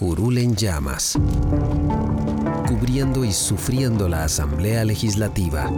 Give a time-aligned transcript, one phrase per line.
[0.00, 1.18] Curul en llamas,
[2.66, 5.70] cubriendo y sufriendo la Asamblea Legislativa,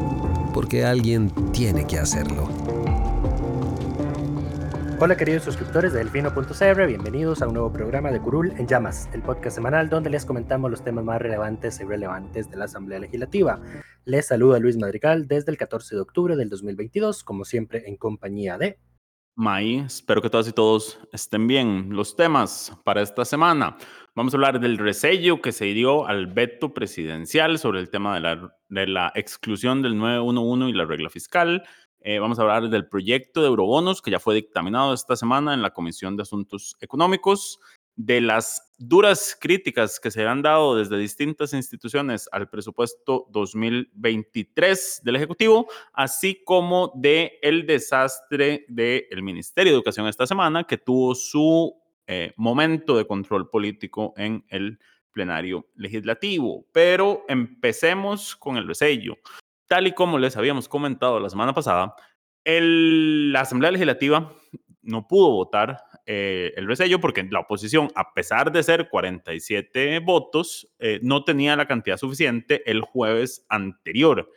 [0.54, 2.48] porque alguien tiene que hacerlo.
[5.00, 9.22] Hola queridos suscriptores de Delfino.cr, bienvenidos a un nuevo programa de Curul en Llamas, el
[9.22, 13.60] podcast semanal donde les comentamos los temas más relevantes e irrelevantes de la Asamblea Legislativa.
[14.04, 18.56] Les saluda Luis Madrigal desde el 14 de octubre del 2022, como siempre en compañía
[18.56, 18.78] de...
[19.34, 21.88] May, espero que todas y todos estén bien.
[21.90, 23.78] Los temas para esta semana.
[24.14, 28.20] Vamos a hablar del resello que se dio al veto presidencial sobre el tema de
[28.20, 31.62] la, de la exclusión del 911 y la regla fiscal.
[32.02, 35.62] Eh, vamos a hablar del proyecto de eurobonos que ya fue dictaminado esta semana en
[35.62, 37.58] la Comisión de Asuntos Económicos,
[37.96, 45.16] de las duras críticas que se han dado desde distintas instituciones al presupuesto 2023 del
[45.16, 51.81] Ejecutivo, así como de el desastre del Ministerio de Educación esta semana, que tuvo su
[52.06, 54.78] eh, momento de control político en el
[55.12, 56.66] plenario legislativo.
[56.72, 59.18] Pero empecemos con el resello.
[59.66, 61.94] Tal y como les habíamos comentado la semana pasada,
[62.44, 64.34] la Asamblea Legislativa
[64.82, 70.68] no pudo votar eh, el resello porque la oposición, a pesar de ser 47 votos,
[70.80, 74.28] eh, no tenía la cantidad suficiente el jueves anterior.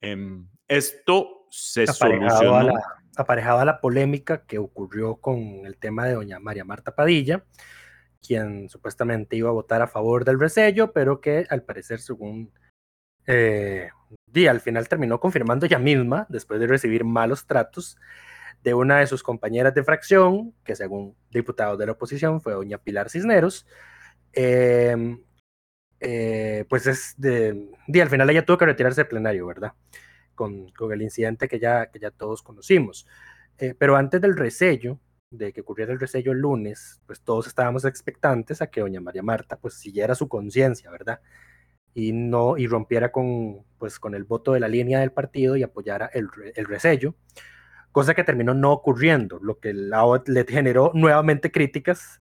[0.00, 2.74] Em, esto se solucionó
[3.16, 7.44] aparejaba la polémica que ocurrió con el tema de doña María Marta Padilla,
[8.26, 12.52] quien supuestamente iba a votar a favor del resello, pero que al parecer, según
[13.26, 13.90] eh,
[14.48, 17.96] al final terminó confirmando ella misma, después de recibir malos tratos
[18.62, 22.78] de una de sus compañeras de fracción, que según diputados de la oposición fue doña
[22.78, 23.66] Pilar Cisneros,
[24.32, 25.22] em,
[26.00, 29.72] eh, pues es de, de, al final ella tuvo que retirarse del plenario, ¿verdad?
[30.34, 33.06] Con, el incidente que ya, que ya todos conocimos.
[33.58, 34.98] Eh, pero antes del resello,
[35.30, 39.22] de que ocurriera el resello el lunes, pues todos estábamos expectantes a que doña María
[39.22, 41.20] Marta pues siguiera su conciencia, ¿verdad?
[41.94, 45.62] Y no, y rompiera con, pues, con el voto de la línea del partido y
[45.62, 47.14] apoyara el, el resello,
[47.92, 52.20] cosa que terminó no ocurriendo, lo que le generó nuevamente críticas,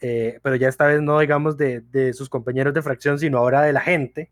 [0.00, 3.62] eh, pero ya esta vez no digamos de, de sus compañeros de fracción, sino ahora
[3.62, 4.30] de la gente,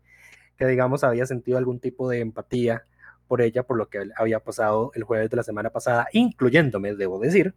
[0.57, 2.85] que digamos había sentido algún tipo de empatía
[3.29, 7.19] por ella, por lo que había pasado el jueves de la semana pasada, incluyéndome, debo
[7.19, 7.53] decir.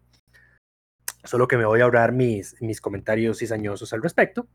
[1.24, 4.46] Solo que me voy a ahorrar mis, mis comentarios cizañosos al respecto,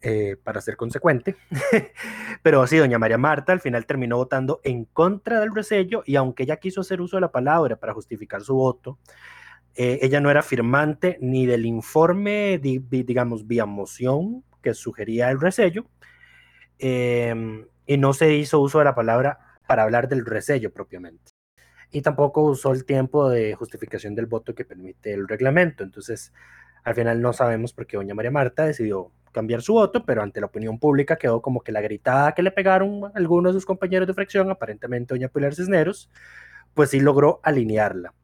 [0.00, 1.36] eh, para ser consecuente.
[2.42, 6.42] Pero sí, doña María Marta al final terminó votando en contra del resello y aunque
[6.44, 8.98] ella quiso hacer uso de la palabra para justificar su voto,
[9.74, 15.86] eh, ella no era firmante ni del informe, digamos, vía moción que sugería el resello,
[16.78, 21.32] em, y no se hizo uso de la palabra para hablar del resello propiamente.
[21.90, 25.84] Y tampoco usó el tiempo de justificación del voto que permite el reglamento.
[25.84, 26.32] Entonces,
[26.82, 30.40] al final no sabemos por qué doña María Marta decidió cambiar su voto, pero ante
[30.40, 34.06] la opinión pública quedó como que la gritada que le pegaron algunos de sus compañeros
[34.06, 36.10] de fracción, aparentemente doña Pilar Cisneros,
[36.72, 38.14] pues sí logró alinearla.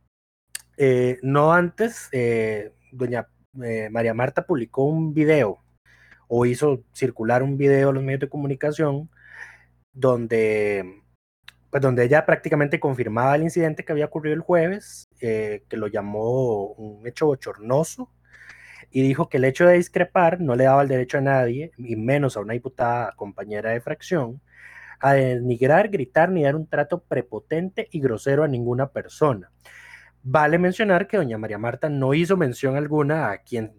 [0.76, 3.28] Eh, no antes, eh, doña
[3.62, 5.58] eh, María Marta publicó un video
[6.28, 9.10] o hizo circular un video a los medios de comunicación
[9.92, 11.02] donde
[11.70, 15.86] pues donde ella prácticamente confirmaba el incidente que había ocurrido el jueves, eh, que lo
[15.86, 18.10] llamó un hecho bochornoso,
[18.90, 21.94] y dijo que el hecho de discrepar no le daba el derecho a nadie, y
[21.94, 24.40] menos a una diputada compañera de fracción,
[24.98, 29.50] a denigrar, gritar ni dar un trato prepotente y grosero a ninguna persona.
[30.22, 33.72] Vale mencionar que doña María Marta no hizo mención alguna a quien,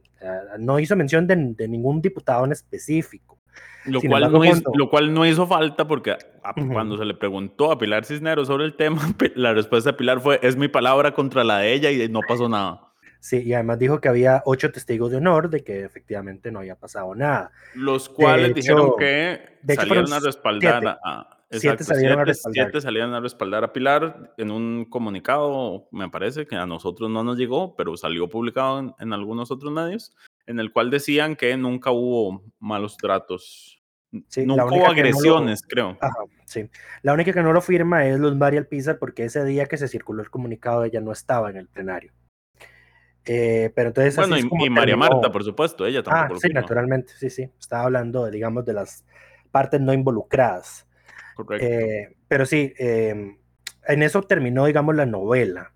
[0.59, 3.40] no hizo mención de ningún diputado en específico.
[3.85, 6.15] Lo cual, no hizo, lo cual no hizo falta porque
[6.71, 9.01] cuando se le preguntó a Pilar Cisneros sobre el tema,
[9.35, 12.47] la respuesta de Pilar fue, es mi palabra contra la de ella y no pasó
[12.47, 12.91] nada.
[13.19, 16.75] Sí, y además dijo que había ocho testigos de honor de que efectivamente no había
[16.75, 17.51] pasado nada.
[17.75, 22.65] Los cuales dijeron que salieron a respaldar a, siete Exacto, salieron a siete, respaldar.
[22.65, 27.23] siete salieron a respaldar a Pilar en un comunicado, me parece que a nosotros no
[27.23, 30.15] nos llegó, pero salió publicado en, en algunos otros medios,
[30.51, 33.81] en el cual decían que nunca hubo malos tratos,
[34.27, 35.97] Sí, nunca hubo que no lo- agresiones, creo.
[36.01, 36.69] Ajá, sí.
[37.01, 39.87] La única que no lo firma es Luz María Alpizar porque ese día que se
[39.87, 42.11] circuló el comunicado ella no estaba en el plenario.
[43.25, 45.11] Eh, pero entonces así Bueno, es y, como y María terminó.
[45.11, 47.49] Marta, por supuesto, ella Ah, tampoco lo sí, naturalmente, sí, sí.
[47.59, 49.05] Estaba hablando, de, digamos, de las
[49.51, 50.87] partes no involucradas.
[51.35, 51.65] Correcto.
[51.65, 53.37] Eh, pero sí, eh,
[53.87, 55.73] en eso terminó, digamos, la novela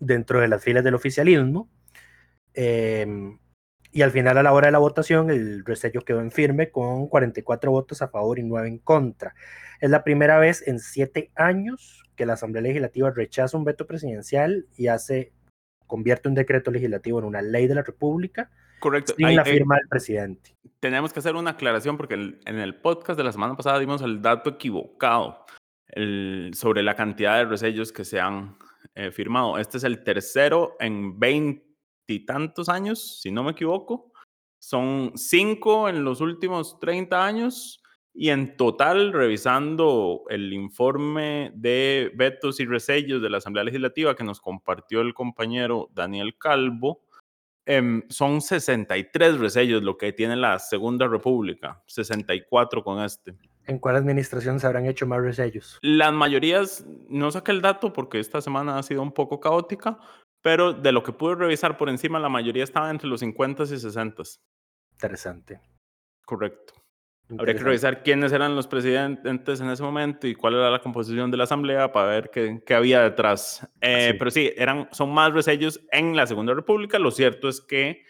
[0.00, 1.68] dentro de las filas del oficialismo.
[2.54, 3.06] eh,
[3.92, 7.06] y al final, a la hora de la votación, el resello quedó en firme con
[7.08, 9.34] 44 votos a favor y 9 en contra.
[9.80, 14.66] Es la primera vez en siete años que la Asamblea Legislativa rechaza un veto presidencial
[14.76, 15.32] y hace,
[15.86, 18.50] convierte un decreto legislativo en una ley de la República
[18.80, 19.14] Correcto.
[19.16, 20.54] sin Ahí- la eh, firma del presidente.
[20.80, 24.00] tenemos que hacer una aclaración porque el- en el podcast de la semana pasada dimos
[24.02, 25.44] el dato equivocado
[25.88, 28.56] el- sobre la cantidad de resellos que se han
[28.94, 29.58] eh, firmado.
[29.58, 31.18] Este es el tercero en
[32.12, 34.12] veintitantos años, si no me equivoco.
[34.60, 37.82] Son cinco en los últimos 30 años
[38.14, 44.24] y en total, revisando el informe de vetos y resellos de la Asamblea Legislativa que
[44.24, 47.02] nos compartió el compañero Daniel Calvo,
[47.64, 53.36] Em, son 63 resellos lo que tiene la Segunda República, 64 con este.
[53.66, 55.78] ¿En cuál administración se habrán hecho más resellos?
[55.80, 59.98] Las mayorías, no saqué el dato porque esta semana ha sido un poco caótica,
[60.42, 63.78] pero de lo que pude revisar por encima, la mayoría estaba entre los 50 y
[63.78, 64.22] 60.
[64.92, 65.60] Interesante.
[66.24, 66.74] Correcto.
[66.74, 67.64] Habría que interesante.
[67.64, 71.44] revisar quiénes eran los presidentes en ese momento y cuál era la composición de la
[71.44, 73.66] asamblea para ver qué, qué había detrás.
[73.80, 74.18] Eh, Sí.
[74.18, 76.98] Pero sí, eran, son más resellos en la Segunda República.
[76.98, 78.04] Lo cierto es que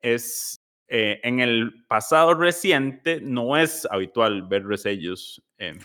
[0.00, 0.56] es
[0.88, 5.42] eh, en el pasado reciente no es habitual ver resellos.
[5.58, 5.78] eh,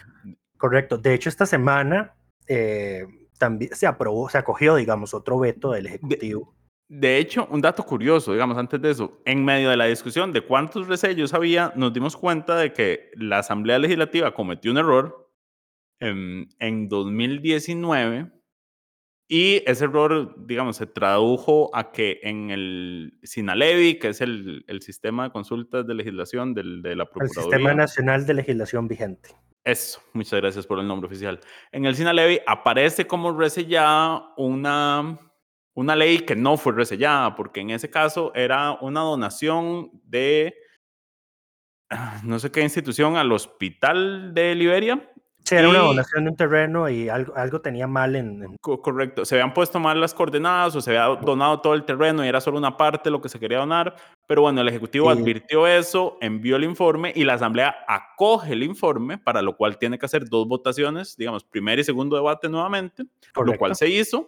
[0.58, 0.98] Correcto.
[0.98, 2.16] De hecho, esta semana
[2.48, 3.06] eh,
[3.38, 6.54] también se aprobó, se acogió, digamos, otro veto del Ejecutivo.
[6.89, 10.42] De hecho, un dato curioso, digamos, antes de eso, en medio de la discusión de
[10.42, 15.30] cuántos resellos había, nos dimos cuenta de que la Asamblea Legislativa cometió un error
[16.00, 18.37] en, en 2019
[19.29, 24.81] y ese error, digamos, se tradujo a que en el SINALEVI, que es el, el
[24.81, 27.57] sistema de consultas de legislación del, de la El Procuraduría.
[27.57, 29.31] Sistema Nacional de Legislación Vigente.
[29.65, 31.41] Eso, muchas gracias por el nombre oficial.
[31.74, 35.19] En el SINALEVI aparece como resellada una,
[35.74, 40.56] una ley que no fue resellada, porque en ese caso era una donación de
[41.89, 45.12] ah, no sé qué institución al hospital de Liberia.
[45.48, 48.82] Sí, era una donación de un terreno y algo, algo tenía mal en, en- Co-
[48.82, 52.28] Correcto, se habían puesto mal las coordenadas o se había donado todo el terreno y
[52.28, 53.96] era solo una parte lo que se quería donar,
[54.28, 59.18] pero bueno, el Ejecutivo advirtió eso, envió el informe y la Asamblea acoge el informe,
[59.18, 63.10] para lo cual tiene que hacer dos votaciones, digamos, primer y segundo debate nuevamente, lo
[63.34, 63.60] Correcto.
[63.60, 64.28] cual se hizo,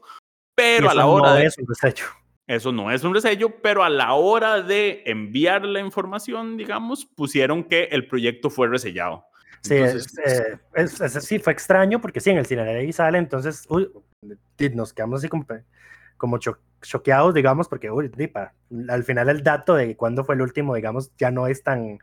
[0.55, 1.45] pero a la hora no de...
[1.47, 2.05] es un desecho.
[2.47, 7.63] Eso no es un resello, pero a la hora de enviar la información, digamos, pusieron
[7.65, 9.25] que el proyecto fue resellado.
[9.61, 13.17] Sí, Entonces, es, eh, es- es- sí, fue extraño porque sí, en el cine sale,
[13.17, 13.91] entonces uy,
[14.73, 15.45] nos quedamos así como,
[16.17, 18.53] como cho- choqueados, digamos, porque uy, di, pa-
[18.89, 21.99] al final el dato de cuándo fue el último, digamos, ya no es tan,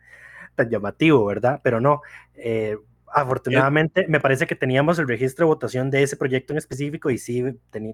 [0.55, 1.61] tan llamativo, ¿verdad?
[1.62, 2.03] Pero no,
[2.35, 2.76] eh,
[3.08, 7.19] afortunadamente me parece que teníamos el registro de votación de ese proyecto en específico y
[7.19, 7.44] sí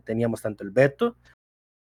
[0.04, 1.16] teníamos tanto el veto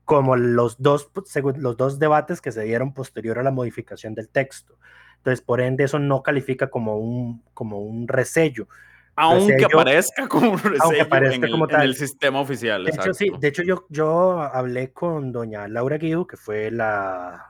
[0.04, 4.14] como los dos, pu- segu- los dos debates que se dieron posterior a la modificación
[4.14, 4.78] del texto.
[5.25, 8.69] Entonces, por ende, eso no califica como un, como un resello.
[9.16, 11.83] aunque resello- aparezca como un resello aparezca en, el, como en tal.
[11.87, 12.85] el sistema oficial.
[12.85, 17.47] De hecho, sí, de hecho yo, yo hablé con doña Laura Guido, que fue la,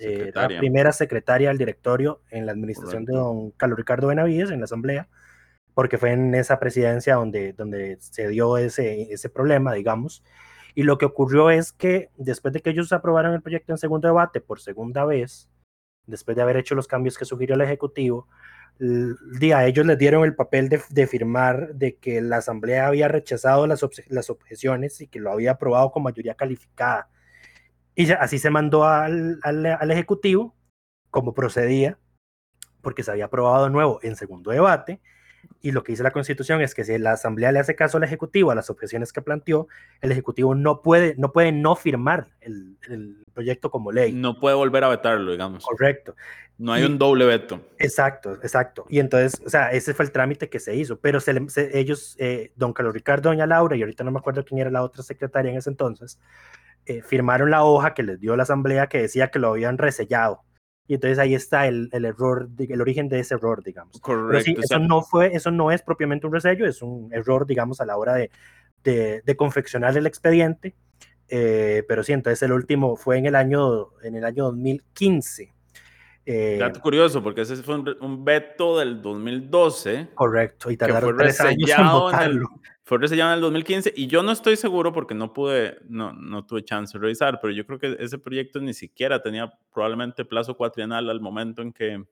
[0.00, 3.34] eh, la primera secretaria del directorio en la administración de Correcto.
[3.34, 5.06] don Carlos Ricardo Benavides en la asamblea,
[5.74, 10.24] porque fue en esa presidencia donde, donde se dio ese, ese problema, digamos.
[10.74, 14.08] Y lo que ocurrió es que después de que ellos aprobaron el proyecto en segundo
[14.08, 15.48] debate por segunda vez,
[16.06, 18.28] después de haber hecho los cambios que sugirió el Ejecutivo,
[19.54, 23.82] a ellos les dieron el papel de, firmar de que la Asamblea había rechazado las,
[23.82, 27.08] obje- las objeciones y que lo había aprobado con mayoría calificada.
[27.94, 30.56] Y así se mandó al, al- al Ejecutivo,
[31.10, 31.98] como procedía,
[32.80, 35.00] porque se había aprobado de nuevo en segundo debate.
[35.60, 38.04] Y lo que dice la Constitución es que si la Asamblea le hace caso al
[38.04, 39.68] Ejecutivo a las objeciones que planteó,
[40.00, 44.12] el Ejecutivo no puede no, puede no firmar el, el proyecto como ley.
[44.12, 45.64] No puede volver a vetarlo, digamos.
[45.64, 46.14] Correcto.
[46.58, 47.60] No hay Y- un doble veto.
[47.78, 48.86] Exacto, exacto.
[48.88, 52.52] Y entonces, o sea, ese fue el trámite que se hizo, pero se- ellos, eh,
[52.56, 55.50] don Carlos Ricardo, doña Laura, y ahorita no me acuerdo quién era la otra secretaria
[55.50, 56.18] en ese entonces,
[56.86, 60.42] eh, firmaron la hoja que les dio la asamblea que decía que lo habían resellado.
[60.86, 64.00] Y entonces ahí está el, el error, el origen de ese error, digamos.
[64.00, 64.44] Correcto.
[64.44, 67.86] Sí, eso, no fue, eso no es propiamente un resello, es un error, digamos, a
[67.86, 68.30] la hora de,
[68.82, 70.74] de, de confeccionar el expediente.
[71.28, 75.52] Eh, pero sí, entonces el último fue en el año, en el año 2015.
[76.24, 80.10] Eh, Dato curioso, porque ese fue un, un, veto del 2012.
[80.14, 82.48] Correcto, y tardaron tres años en votarlo.
[82.54, 86.12] El, fue resellado en el 2015 y yo no estoy seguro porque no pude, no,
[86.12, 90.24] no tuve chance de revisar, pero yo creo que ese proyecto ni siquiera tenía probablemente
[90.24, 92.04] plazo cuatrienal al momento en que,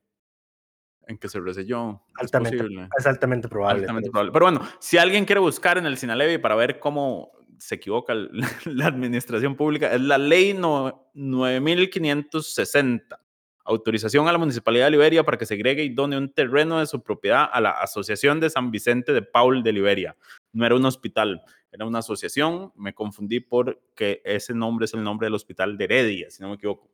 [1.07, 2.03] en que se reselló.
[2.15, 3.83] Altamente, es, es altamente probable.
[3.83, 4.33] Altamente probable.
[4.33, 8.15] Pero bueno, si alguien quiere buscar en el Sinalevi para ver cómo se equivoca
[8.65, 13.21] la administración pública, es la ley no, 9560
[13.65, 16.87] autorización a la Municipalidad de Liberia para que se agregue y done un terreno de
[16.87, 20.17] su propiedad a la Asociación de San Vicente de Paul de Liberia.
[20.53, 22.73] No era un hospital, era una asociación.
[22.77, 26.55] Me confundí porque ese nombre es el nombre del hospital de Heredia, si no me
[26.55, 26.91] equivoco.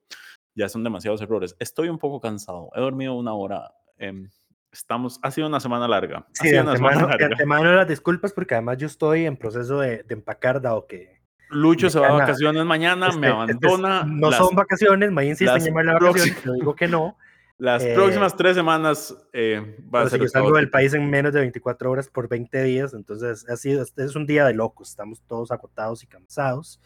[0.55, 1.57] Ya son demasiados errores.
[1.59, 2.71] Estoy un poco cansado.
[2.75, 3.73] He dormido una hora.
[3.99, 4.27] Eh,
[4.73, 6.27] estamos, ha sido una semana larga.
[6.33, 10.15] Sí, de antemano, de antemano las disculpas porque además yo estoy en proceso de, de
[10.15, 11.16] empacar, dado que
[11.51, 14.05] Lucho se va a vacaciones mañana, me abandona.
[14.05, 17.17] no las, son vacaciones, me insiste en llamarle vacaciones, yo digo que no.
[17.59, 20.21] Las eh, próximas tres semanas eh, va a ser.
[20.21, 23.83] Yo salgo del país en menos de 24 horas por 20 días, entonces ha sido,
[23.83, 26.81] este es un día de locos, estamos todos agotados y cansados.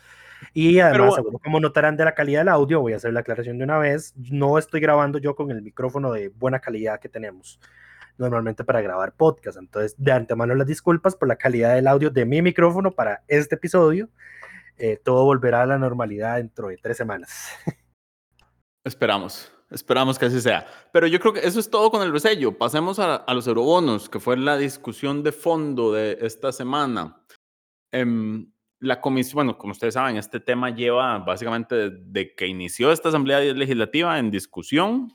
[0.54, 3.58] Y además, seguro como notarán de la calidad del audio, voy a hacer la aclaración
[3.58, 7.60] de una vez, no estoy grabando yo con el micrófono de buena calidad que tenemos
[8.16, 12.26] normalmente para grabar podcast, entonces de antemano las disculpas por la calidad del audio de
[12.26, 14.08] mi micrófono para este episodio
[14.80, 17.50] eh, todo volverá a la normalidad dentro de tres semanas.
[18.84, 20.66] Esperamos, esperamos que así sea.
[20.92, 22.56] Pero yo creo que eso es todo con el resello.
[22.56, 27.22] Pasemos a, a los eurobonos, que fue la discusión de fondo de esta semana.
[27.92, 28.46] Eh,
[28.80, 33.10] la comisión, bueno, como ustedes saben, este tema lleva básicamente desde de que inició esta
[33.10, 35.12] Asamblea Legislativa en discusión.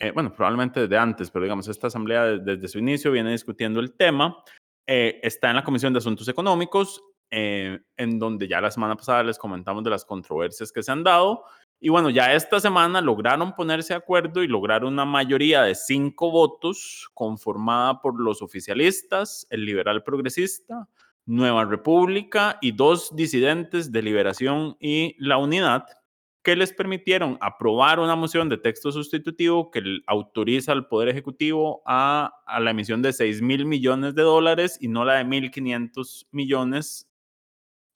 [0.00, 3.94] Eh, bueno, probablemente desde antes, pero digamos, esta Asamblea desde su inicio viene discutiendo el
[3.94, 4.42] tema.
[4.86, 9.22] Eh, está en la Comisión de Asuntos Económicos eh, en donde ya la semana pasada
[9.22, 11.44] les comentamos de las controversias que se han dado.
[11.78, 16.30] Y bueno, ya esta semana lograron ponerse de acuerdo y lograr una mayoría de cinco
[16.30, 20.88] votos conformada por los oficialistas, el liberal progresista,
[21.26, 25.84] Nueva República y dos disidentes de Liberación y la Unidad,
[26.42, 32.32] que les permitieron aprobar una moción de texto sustitutivo que autoriza al Poder Ejecutivo a,
[32.46, 37.10] a la emisión de 6 mil millones de dólares y no la de 1.500 millones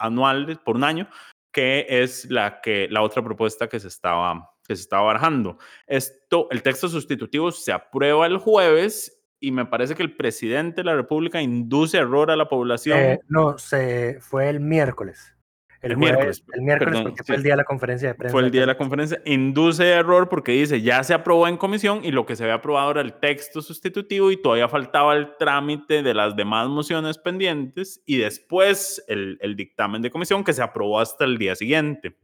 [0.01, 1.09] anuales por un año,
[1.53, 5.59] que es la, que, la otra propuesta que se estaba, que se estaba barajando.
[5.87, 10.85] Esto, el texto sustitutivo se aprueba el jueves y me parece que el presidente de
[10.85, 12.99] la República induce error a la población.
[12.99, 15.35] Eh, no, se, fue el miércoles.
[15.83, 16.45] El, miércoles.
[16.53, 18.33] El miércoles perdón, porque fue el día de la conferencia de prensa.
[18.33, 19.23] Fue el día de la conferencia.
[19.25, 22.91] Induce error porque dice, ya se aprobó en comisión y lo que se había aprobado
[22.91, 28.19] era el texto sustitutivo y todavía faltaba el trámite de las demás mociones pendientes y
[28.19, 32.17] después el, el dictamen de comisión que se aprobó hasta el día siguiente.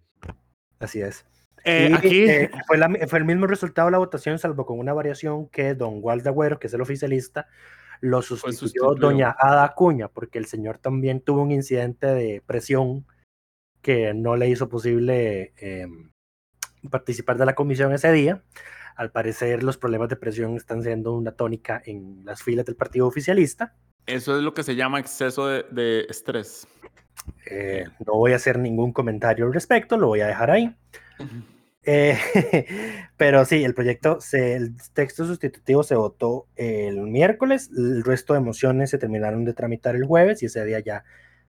[0.79, 1.25] Así es.
[1.65, 4.79] Eh, y, aquí eh, fue, la, fue, el mismo resultado de la votación, salvo con
[4.79, 7.49] una variación que don Waldo Agüero, que es el oficialista,
[8.01, 13.05] lo sustituyó doña Ada Acuña, porque el señor también tuvo un incidente de presión
[13.87, 15.87] que no le hizo posible eh,
[16.91, 18.43] participar de la comisión ese día.
[18.97, 23.07] Al parecer los problemas de presión están siendo una tónica en las filas del partido
[23.07, 23.77] oficialista.
[24.05, 26.67] Eso es lo que se llama exceso de, de estrés.
[27.49, 30.75] Eh, no voy a hacer ningún comentario al respecto, lo voy a dejar ahí.
[31.21, 31.45] Uh -huh.
[31.85, 32.19] eh,
[33.17, 38.41] pero sí, el proyecto, se, el texto sustitutivo se votó el miércoles, el resto de
[38.41, 41.05] mociones se terminaron de tramitar el jueves y ese día ya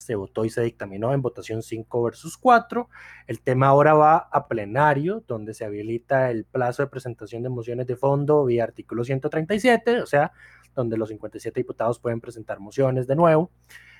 [0.01, 2.89] se votó y se dictaminó en votación 5 versus 4.
[3.27, 7.85] El tema ahora va a plenario, donde se habilita el plazo de presentación de mociones
[7.85, 10.31] de fondo vía artículo 137, o sea,
[10.75, 13.51] donde los 57 diputados pueden presentar mociones de nuevo,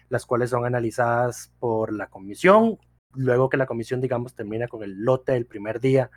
[0.10, 2.80] las cuales son analizadas por la comisión.
[3.14, 6.10] Luego que la comisión, digamos, termina con el lote del primer día,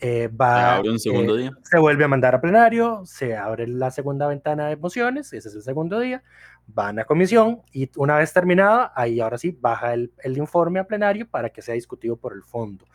[0.00, 1.52] eh, va, un segundo eh, día.
[1.62, 5.54] se vuelve a mandar a plenario, se abre la segunda ventana de mociones, ese es
[5.54, 6.24] el segundo día,
[6.66, 10.86] van a comisión y una vez terminada, ahí ahora sí baja el, el, informe a
[10.86, 12.86] plenario para que sea discutido por el fondo.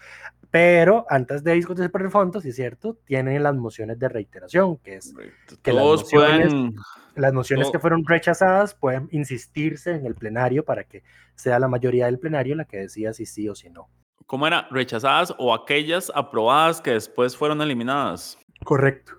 [0.51, 4.77] Pero antes de discutirse por el fondo, sí es cierto, tienen las mociones de reiteración,
[4.77, 5.13] que es
[5.61, 6.75] que las mociones, pueden...
[7.15, 11.03] las mociones que fueron rechazadas pueden insistirse en el plenario para que
[11.35, 13.89] sea la mayoría del plenario la que decida si sí o si no.
[14.25, 14.67] ¿Cómo era?
[14.71, 18.37] ¿Rechazadas o aquellas aprobadas que después fueron eliminadas?
[18.63, 19.18] Correcto.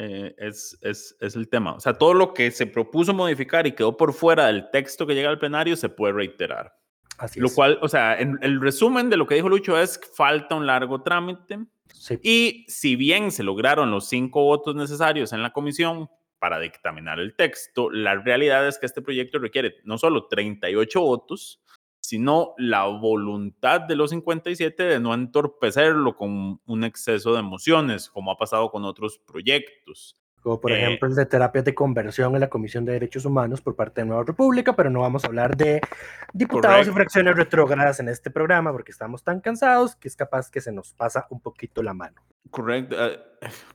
[0.00, 1.72] Eh, es, es, es, el tema.
[1.74, 5.14] O sea, todo lo que se propuso modificar y quedó por fuera del texto que
[5.16, 6.72] llega al plenario se puede reiterar.
[7.18, 7.54] Así Lo es.
[7.54, 10.66] cual, o sea, en- el resumen de lo que dijo Lucho es que falta un
[10.66, 11.58] largo trámite
[11.92, 12.16] Sí.
[12.22, 17.34] y si bien se lograron los cinco votos necesarios en la comisión para dictaminar el
[17.34, 21.60] texto, la realidad es que este proyecto requiere no solo 38 votos,
[22.08, 28.30] sino la voluntad de los 57 de no entorpecerlo con un exceso de emociones, como
[28.30, 30.16] ha pasado con otros proyectos.
[30.40, 33.60] Como por Eh, ejemplo el de terapias de conversión en la Comisión de Derechos Humanos
[33.60, 35.80] por parte de Nueva República, pero no vamos a hablar de
[36.32, 36.90] diputados Correcto.
[36.90, 40.72] y fracciones retrógradas en este programa porque estamos tan cansados que es capaz que se
[40.72, 42.22] nos pasa un poquito la mano.
[42.50, 43.18] Correcto, eh,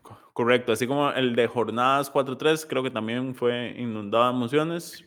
[0.01, 0.71] co- correcto.
[0.71, 5.05] Así como el de jornadas 4-3, creo que también fue inundado de emociones.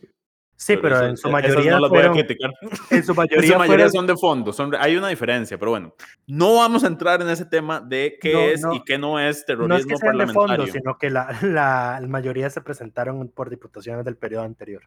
[0.59, 2.51] Sí, pero, eso- en su esas mayoría no las voy a fueron, criticar.
[2.89, 4.53] en su En mayoría su mayoría fueron- son de fondo.
[4.53, 5.93] Son, hay una diferencia, pero bueno,
[6.25, 8.73] no vamos a entrar en ese tema de qué No, es no.
[8.73, 10.65] y qué no es no terrorismo es que sean de parlamentario.
[10.65, 14.81] fondo, sino que la, la, la mayoría se presentaron por diputaciones del periodo anterior.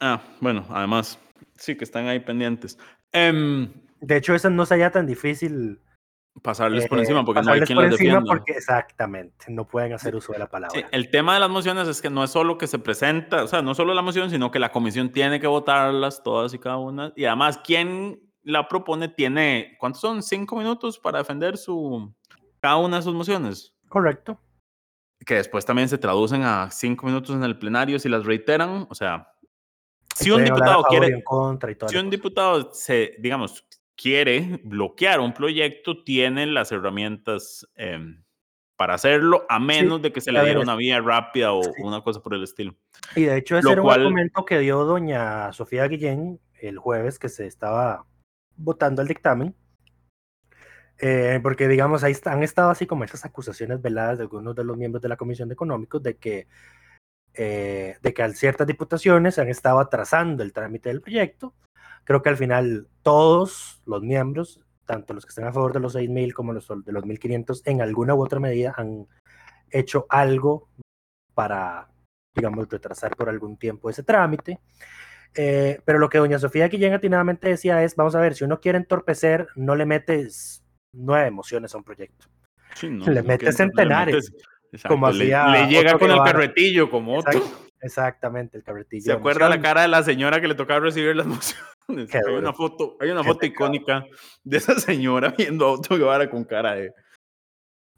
[0.00, 1.18] Ah, bueno, además,
[1.56, 2.78] sí que están ahí pendientes.
[3.12, 5.80] Em, De hecho, eso no sería tan difícil
[6.42, 8.34] pasarles por eh, encima porque no hay quien por las encima defienda.
[8.34, 10.78] porque exactamente, no pueden hacer uso de la palabra.
[10.78, 13.46] Sí, el tema de las mociones es que no es solo que se presenta, o
[13.46, 16.76] sea, no solo la moción, sino que la comisión tiene que votarlas todas y cada
[16.76, 17.12] una.
[17.16, 20.22] Y además, quien la propone tiene, ¿cuántos son?
[20.22, 22.14] Cinco minutos para defender su,
[22.60, 23.74] cada una de sus mociones.
[23.88, 24.40] Correcto.
[25.24, 28.86] Que después también se traducen a cinco minutos en el plenario si las reiteran.
[28.88, 29.32] O sea,
[30.14, 32.10] si un diputado quiere, y si un cosa.
[32.10, 33.64] diputado se, digamos,
[33.96, 38.22] quiere bloquear un proyecto, tiene las herramientas em,
[38.76, 41.70] para hacerlo, a menos de que se a le diera una vía rápida o sí.
[41.82, 42.74] una cosa por el estilo.
[43.14, 46.78] Y de hecho, ese Lo era cual- un argumento que dio doña Sofía Guillén el
[46.78, 48.04] jueves que se estaba
[48.56, 49.54] votando el dictamen.
[50.98, 54.76] Eh, porque, digamos, ahí han estado así como esas acusaciones veladas de algunos de los
[54.78, 56.46] miembros de la Comisión de Económicos de que,
[57.34, 61.54] eh, de que al ciertas diputaciones han estado atrasando el trámite del proyecto.
[62.06, 65.94] Creo que al final todos los miembros, tanto los que están a favor de los
[65.94, 69.06] 6.000 como los de los 1.500, en alguna u otra medida han
[69.70, 70.68] hecho algo
[71.34, 71.88] para,
[72.34, 74.60] digamos, retrasar por algún tiempo ese trámite.
[75.34, 78.60] Eh, pero lo que doña Sofía Guillén atinadamente decía es, vamos a ver, si uno
[78.60, 82.26] quiere entorpecer, no le metes nueve emociones a un proyecto.
[82.74, 87.18] Sí, no, Le centenares, metes- exacto, como le, hacía le llega con el carretillo como
[87.18, 87.32] otro.
[87.32, 89.04] Exact- exactamente, el carretillo.
[89.04, 91.75] ¿Se acuerda la cara de la señora que le tocaba recibir las mociones?
[91.88, 92.38] Qué Hay duro.
[92.38, 93.66] una foto, hay una Qué foto pecado.
[93.74, 94.06] icónica
[94.44, 96.92] de esa señora viendo a Otto Guevara con cara de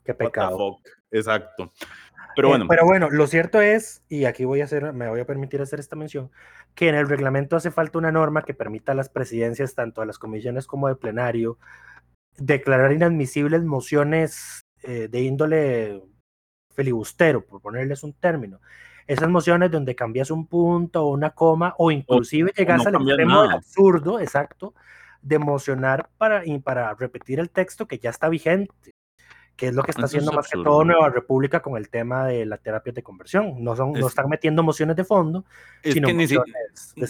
[0.03, 0.77] Qué pecado.
[1.11, 1.71] Exacto.
[2.35, 5.19] Pero Eh, bueno, pero bueno, lo cierto es, y aquí voy a hacer, me voy
[5.19, 6.31] a permitir hacer esta mención,
[6.75, 10.05] que en el reglamento hace falta una norma que permita a las presidencias, tanto a
[10.05, 11.57] las comisiones como de plenario,
[12.37, 16.01] declarar inadmisibles mociones eh, de índole
[16.75, 18.61] filibustero, por ponerles un término.
[19.09, 23.41] Esas mociones donde cambias un punto o una coma, o inclusive llegas no al extremo
[23.41, 24.73] del absurdo, exacto,
[25.21, 28.71] de mocionar para, y para repetir el texto que ya está vigente
[29.55, 30.71] que es lo que está Eso es haciendo más que absurdo.
[30.71, 33.61] todo Nueva República con el tema de la terapia de conversión.
[33.61, 35.43] No, son, no Es- están metiendo mociones de fondo,
[35.83, 36.43] es sino que ni, si- de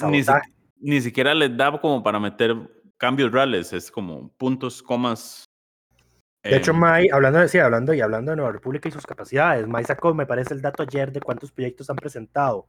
[0.08, 0.32] ni, si-
[0.80, 2.56] ni siquiera les da como para meter
[2.98, 5.46] cambios reales, es como puntos, comas.
[6.44, 9.06] De hecho, em, May, hablando de, sí, hablando y hablando de Nueva República y sus
[9.06, 12.68] capacidades, May sacó, me parece, el dato ayer de cuántos proyectos han presentado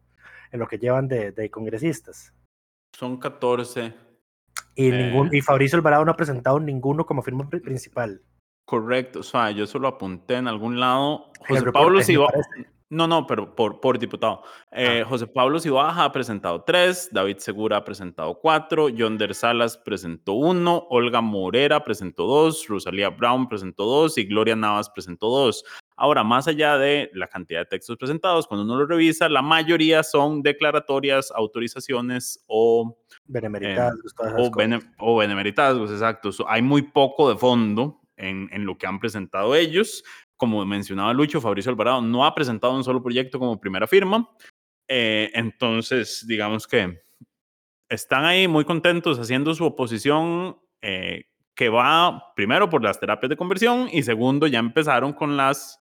[0.50, 2.34] en lo que llevan de, de congresistas.
[2.96, 3.94] son 14.
[4.74, 4.92] Y, Eh.
[4.92, 8.20] ningún, y Fabricio Alvarado no ha presentado ninguno como firma pri- principal.
[8.66, 11.30] Correcto, o sea, yo eso lo apunté en algún lado.
[11.48, 12.16] José Pablo parece.
[12.90, 14.42] No, no, pero por, por diputado.
[14.72, 15.08] Eh, Ah.
[15.08, 20.86] José Pablo Sibaja ha presentado tres, David Segura ha presentado cuatro, Yonder Salas presentó uno,
[20.90, 25.64] Olga Morera presentó dos, Rosalía Brown presentó dos y Gloria Navas presentó dos.
[25.96, 30.02] Ahora, más allá de la cantidad de textos presentados, cuando uno lo revisa, la mayoría
[30.02, 36.32] son declaratorias, autorizaciones o Benemeritazgos, todas esas o, bene- o benemeritazgos, exacto.
[36.32, 40.02] So, hay muy poco de fondo en, en lo que han presentado ellos.
[40.40, 44.26] Como mencionaba Lucho, Fabricio Alvarado no ha presentado un solo proyecto como primera firma.
[44.88, 46.98] Eh, entonces, digamos que
[47.90, 51.24] están ahí muy contentos haciendo su oposición eh,
[51.54, 55.78] que va primero por las terapias de conversión y segundo ya empezaron con las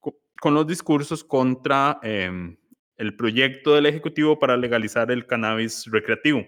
[0.00, 2.56] co- con los discursos contra em,
[2.96, 6.44] el proyecto del Ejecutivo para legalizar el cannabis recreativo.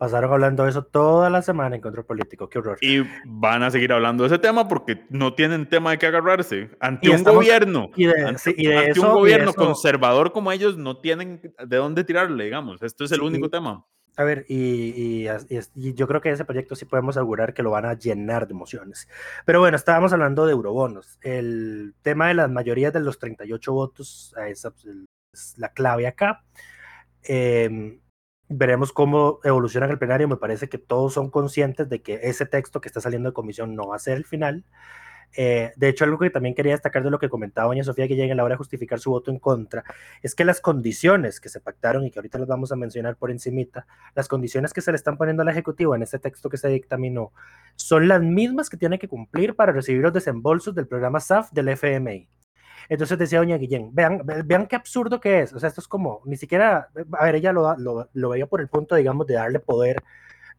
[0.00, 2.48] Pasaron hablando de eso toda la semana en Control Político.
[2.48, 2.78] Qué horror.
[2.80, 6.70] Y van a seguir hablando de ese tema porque no tienen tema de qué agarrarse.
[6.80, 9.20] Ante un estamos- gobierno, y de- ante, sí, y de ante eso- y un de
[9.20, 12.80] gobierno eso- conservador como ellos, no tienen de dónde tirarle, digamos.
[12.82, 13.84] Esto es el Sí, único y- tema.
[14.16, 17.84] A ver, y, y yo creo que ese proyecto sí podemos augurar que lo van
[17.84, 19.06] a llenar de emociones.
[19.44, 21.18] Pero bueno, estábamos hablando de eurobonos.
[21.20, 26.06] El tema de las mayorías de los 38 votos eh, es, abs- es la clave
[26.06, 26.42] acá.
[27.22, 28.00] Em,
[28.50, 30.28] veremos cómo evoluciona el plenario.
[30.28, 33.74] Me parece que todos son conscientes de que ese texto que está saliendo de comisión
[33.74, 34.64] no va a ser el final.
[35.36, 38.16] Eh, de hecho, algo que también quería destacar de lo que comentaba doña Sofía que
[38.16, 39.84] llega a la hora de justificar su voto en contra,
[40.22, 43.30] es que las condiciones que se pactaron y que ahorita las vamos a mencionar por
[43.30, 43.86] encimita,
[44.16, 47.32] las condiciones que se le están poniendo al Ejecutivo en este texto que se dictaminó,
[47.76, 51.68] son las mismas que tiene que cumplir para recibir los desembolsos del programa SAF del
[51.68, 52.28] FMI.
[52.88, 55.52] Entonces decía doña Guillén, vean, vean qué absurdo que es.
[55.52, 58.60] O sea, esto es como, ni siquiera, a ver, ella lo, lo, lo veía por
[58.60, 60.02] el punto, digamos, de darle poder,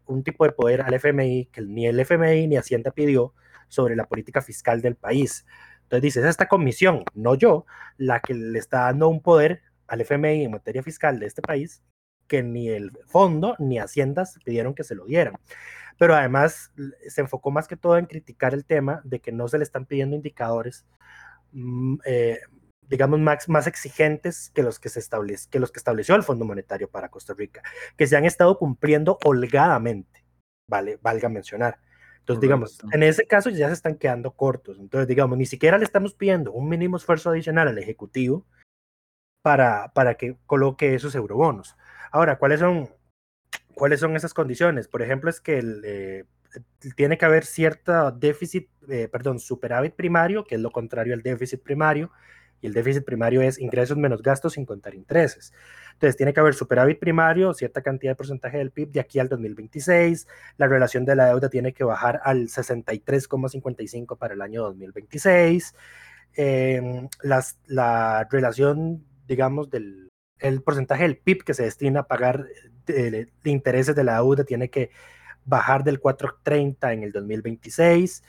[0.05, 3.33] un tipo de poder al FMI que ni el FMI ni Hacienda pidió
[3.67, 5.45] sobre la política fiscal del país.
[5.83, 7.65] Entonces dice, es esta comisión, no yo,
[7.97, 11.83] la que le está dando un poder al FMI en materia fiscal de este país
[12.27, 15.33] que ni el fondo ni Haciendas pidieron que se lo dieran.
[15.99, 16.71] Pero además
[17.09, 19.85] se enfocó más que todo en criticar el tema de que no se le están
[19.85, 20.85] pidiendo indicadores
[22.05, 22.39] eh,
[22.87, 26.45] digamos, más, más exigentes que los que, se establece, que los que estableció el Fondo
[26.45, 27.63] Monetario para Costa Rica,
[27.95, 30.25] que se han estado cumpliendo holgadamente,
[30.67, 31.79] vale, valga mencionar.
[32.19, 34.77] Entonces, digamos, en ese caso ya se están quedando cortos.
[34.79, 38.45] Entonces, digamos, ni siquiera le estamos pidiendo un mínimo esfuerzo adicional al Ejecutivo
[39.41, 41.75] para, para que coloque esos eurobonos.
[42.11, 42.89] Ahora, ¿cuáles son,
[43.73, 44.87] ¿cuáles son esas condiciones?
[44.87, 46.25] Por ejemplo, es que el, eh,
[46.95, 51.61] tiene que haber cierta déficit, eh, perdón, superávit primario, que es lo contrario al déficit
[51.61, 52.11] primario,
[52.61, 55.51] y el déficit primario es ingresos menos gastos sin contar intereses.
[55.93, 59.29] Entonces, tiene que haber superávit primario, cierta cantidad de porcentaje del PIB de aquí al
[59.29, 65.75] 2026, la relación de la deuda tiene que bajar al 63,55 para el año 2026,
[66.35, 70.09] em, las, la relación, digamos, del
[70.39, 72.47] el porcentaje del PIB que se destina a pagar
[72.87, 74.89] de, de intereses de la deuda tiene que
[75.45, 78.23] bajar del 430 en el 2026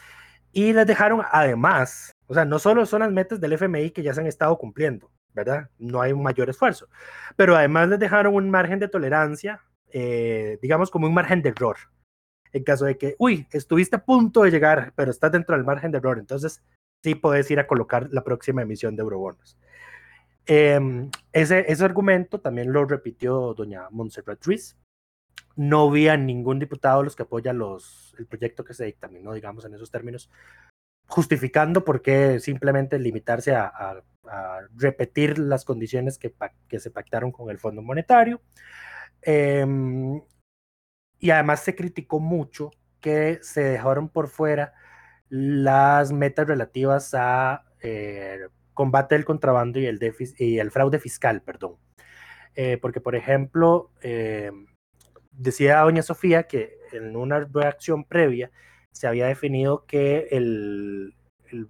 [0.52, 4.14] y les dejaron además, o sea, no solo son las metas del FMI que ya
[4.14, 5.70] se han estado cumpliendo, ¿verdad?
[5.78, 6.88] No hay un mayor esfuerzo,
[7.36, 11.76] pero además les dejaron un margen de tolerancia, eh, digamos como un margen de error.
[12.52, 15.90] En caso de que, uy, estuviste a punto de llegar, pero estás dentro del margen
[15.90, 16.62] de error, entonces
[17.02, 19.58] sí puedes ir a colocar la próxima emisión de eurobonos.
[20.44, 24.76] Em, ese, ese argumento también lo repitió doña Montserrat Ruiz,
[25.56, 29.74] no vi ningún diputado los que apoya los, el proyecto que se dictaminó, digamos, en
[29.74, 30.30] esos términos,
[31.06, 34.02] justificando por qué simplemente limitarse a,
[34.76, 36.32] repetir las condiciones que,
[36.68, 38.40] que, se pactaron con el Fondo Monetario.
[39.20, 40.22] Em,
[41.18, 44.74] y además se criticó mucho que se dejaron por fuera
[45.28, 49.98] las metas relativas a eh, combate del contrabando y el,
[50.38, 51.76] y el fraude fiscal, perdón.
[52.54, 54.66] Eh, porque, por ejemplo, em,
[55.32, 58.50] decía doña Sofía que en una reacción previa
[58.92, 61.14] se había definido que el,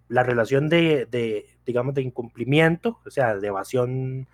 [0.08, 4.28] la relación de, de, digamos, de incumplimiento, o sea, de evasión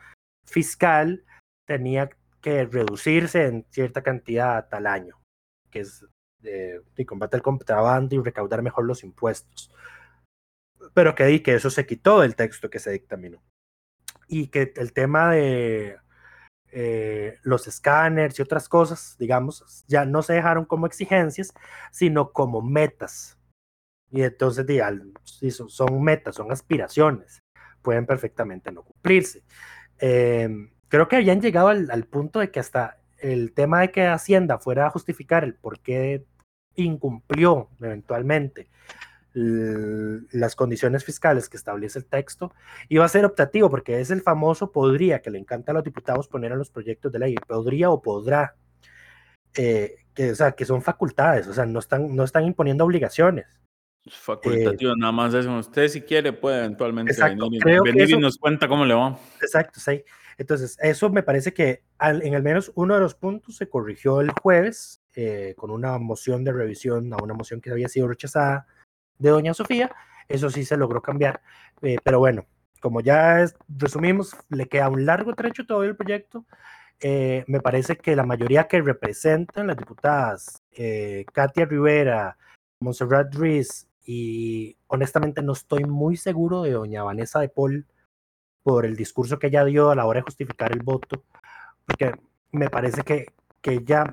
[0.45, 1.25] fiscal,
[1.67, 2.11] tenía
[2.41, 5.21] que reducirse en cierta cantidad al año,
[5.71, 6.05] que es
[6.41, 9.71] de, de combate al contrabando y recaudar mejor los impuestos.
[10.95, 13.43] Pero que que eso se quitó del texto que se dictaminó.
[14.29, 15.99] Y que el tema de
[16.73, 21.53] eh, los escáneres y otras cosas, digamos, ya no se dejaron como exigencias,
[21.91, 23.39] sino como metas.
[24.11, 24.67] Y entonces,
[25.25, 27.43] si son metas, son aspiraciones,
[27.83, 29.43] pueden perfectamente no cumplirse.
[29.99, 34.07] Em, creo que habían llegado al, al, punto de que hasta el tema de que
[34.07, 36.25] Hacienda fuera a justificar el por qué
[36.77, 38.69] incumplió eventualmente
[39.35, 42.53] las condiciones fiscales que establece el texto
[42.89, 46.29] iba a ser optativo porque es el famoso podría que le encanta a los diputados
[46.29, 48.57] poner en los proyectos de ley, podría o podrá,
[49.55, 53.47] eh, que, o sea, que son facultades, o sea, no están, no están imponiendo obligaciones.
[54.11, 55.57] Facultativo, eh, nada más eso.
[55.59, 59.19] Usted si quiere puede eventualmente venir, venir y nos cuenta cómo le va.
[59.41, 60.03] Exacto, sí.
[60.39, 64.21] Entonces, eso me parece que al, en al menos uno de los puntos se corrigió
[64.21, 68.67] el jueves eh, con una moción de revisión a una moción que había sido rechazada
[69.19, 69.91] de Doña Sofía,
[70.29, 71.41] eso sí se logró cambiar,
[71.83, 72.47] eh, pero bueno,
[72.81, 76.45] como ya resumimos, le queda un largo trecho todavía el proyecto.
[77.01, 82.37] Eh, me parece que la mayoría que representan las diputadas eh, Katia Rivera,
[82.81, 87.87] Montserrat Ruiz y honestamente no estoy muy seguro de doña Vanessa de Paul
[88.63, 91.25] por el discurso que ella dio a la hora de justificar el voto,
[91.87, 92.15] porque
[92.53, 93.27] me parece que,
[93.61, 94.13] que ella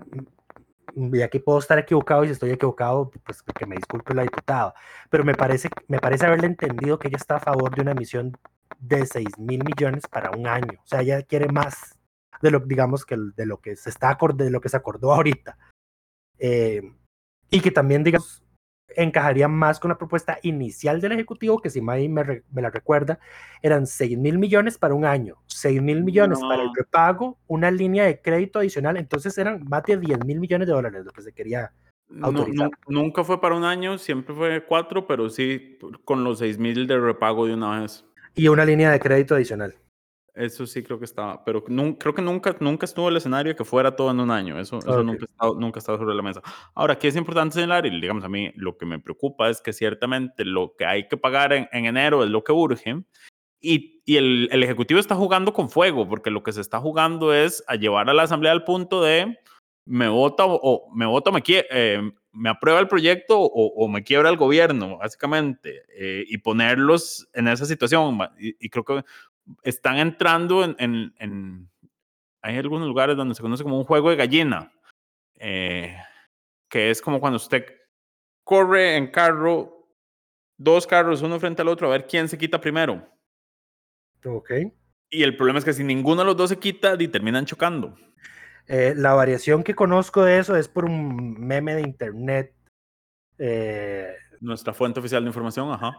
[0.95, 4.73] y aquí puedo estar equivocado y si estoy equivocado, pues que me disculpe la diputada,
[5.09, 8.37] pero me parece, me parece haberle entendido que ella está a favor de una emisión
[8.79, 11.99] de 6 mil millones para un año, o sea, ella quiere más
[12.41, 15.57] de lo, digamos, que de lo que se está de lo que se acordó ahorita.
[16.37, 16.81] Eh,
[17.49, 18.43] y que también, digamos,
[18.95, 23.19] encajaría más con la propuesta inicial del Ejecutivo, que si May me, me la recuerda,
[23.61, 28.05] eran 6 mil millones para un año, 6 mil millones para el repago, una línea
[28.05, 31.33] de crédito adicional, entonces eran más de 10 mil millones de dólares lo que se
[31.33, 31.71] quería
[32.21, 32.69] autorizar.
[32.87, 36.99] nunca fue para un año, siempre fue cuatro, pero sí con los 6 mil de
[36.99, 38.05] repago de una vez.
[38.35, 39.75] Y una línea de crédito adicional.
[40.35, 43.95] Eso sí creo que estaba, pero creo que nunca, nunca estuvo el escenario que fuera
[43.95, 44.59] todo en un año.
[44.59, 46.41] Eso, eso nunca, ha estado, nunca sobre la mesa.
[46.73, 49.71] Ahora, aquí es importante señalar, y digamos a mí lo que me preocupa es que
[49.71, 53.01] ciertamente lo que hay que pagar en, enero es lo que urge,
[53.61, 57.33] y, y el, el, Ejecutivo está jugando con fuego, porque lo que se está jugando
[57.33, 59.37] es a llevar a la Asamblea al punto de
[59.85, 64.29] me vota o, me vota me, eh, me aprueba el proyecto o, o, me quiebra
[64.29, 68.19] el gobierno, básicamente, eh, y ponerlos en esa situación.
[68.37, 69.03] Y, y, creo que
[69.63, 71.69] están entrando en, en,
[72.41, 74.71] Hay algunos lugares donde se conoce como un juego de gallina,
[75.35, 75.97] eh,
[76.69, 77.65] que es como cuando usted
[78.43, 79.87] corre en carro,
[80.57, 83.07] dos carros uno frente al otro, a ver quién se quita primero.
[84.23, 84.51] Ok.
[85.09, 87.95] Y el problema es que si ninguno de los dos se quita, terminan chocando.
[88.67, 92.53] Eh, la variación que conozco de eso es por un meme de internet.
[93.37, 95.91] Eh, Nuestra fuente oficial de información, ajá.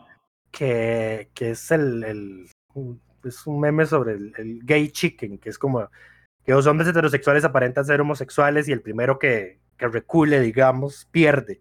[0.50, 2.50] Que, que es el, el,
[3.26, 5.88] es un meme sobre el, gay chicken, que es como
[6.44, 11.60] que dos hombres heterosexuales aparentan ser homosexuales y el primero que, que recule, digamos, pierde.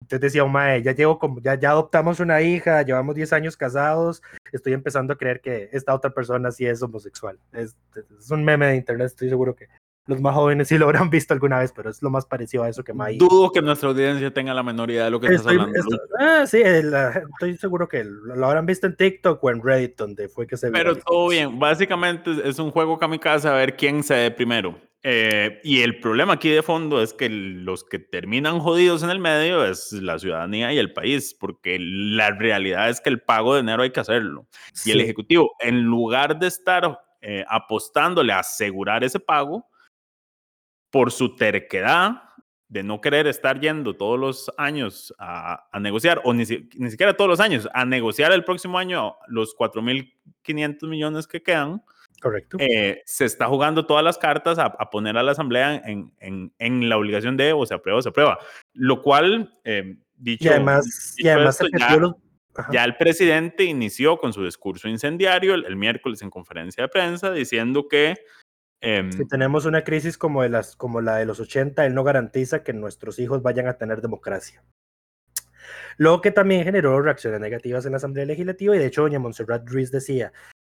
[0.00, 4.22] Entonces decía, Mae, ya llevo como, ya, ya adoptamos una hija, llevamos 10 años casados,
[4.52, 7.38] estoy empezando a creer que esta otra persona sí es homosexual.
[7.52, 7.76] Es,
[8.18, 9.68] es un meme de internet, estoy seguro que
[10.06, 12.68] los más jóvenes sí lo habrán visto alguna vez, pero es lo más parecido a
[12.68, 13.16] eso que May.
[13.16, 15.80] Dudo que nuestra audiencia tenga la menor idea de lo que estás hablando.
[16.20, 20.46] ah, sí, estoy seguro que lo, habrán visto en TikTok o en Reddit, donde fue
[20.46, 24.30] que se Pero todo bien, básicamente es un juego kamikaze a ver quién se ve
[24.30, 24.78] primero.
[25.06, 29.18] Eh, y el problema aquí de fondo es que los que terminan jodidos en el
[29.18, 33.60] medio es la ciudadanía y el país, porque la realidad es que el pago de
[33.60, 34.46] dinero hay que hacerlo.
[34.84, 39.66] Y el Ejecutivo, en lugar de estar eh, apostándole a asegurar ese pago,
[40.94, 42.22] por su terquedad
[42.68, 47.40] de no querer estar yendo todos los años a, negociar, o ni, siquiera todos los
[47.40, 51.82] años, a negociar el próximo año los 4.500 millones que quedan.
[52.22, 52.58] Correcto.
[52.60, 56.12] Eh, se está jugando todas las cartas a, poner a la Asamblea en,
[56.60, 58.38] en, la obligación de o se aprueba o se aprueba.
[58.72, 60.44] Lo cual, eh, dicho.
[60.44, 61.58] Y además, y además
[62.70, 67.88] ya, el presidente inició con su discurso incendiario el, miércoles en conferencia de prensa diciendo
[67.88, 68.14] que
[68.84, 72.04] si em, tenemos una crisis como, de las, como la de los 80, él no
[72.04, 74.62] garantiza que nuestros hijos vayan a tener democracia.
[75.96, 79.66] Lo que también generó reacciones negativas en la Asamblea Legislativa y de hecho doña Montserrat
[79.66, 80.34] Ruiz decía,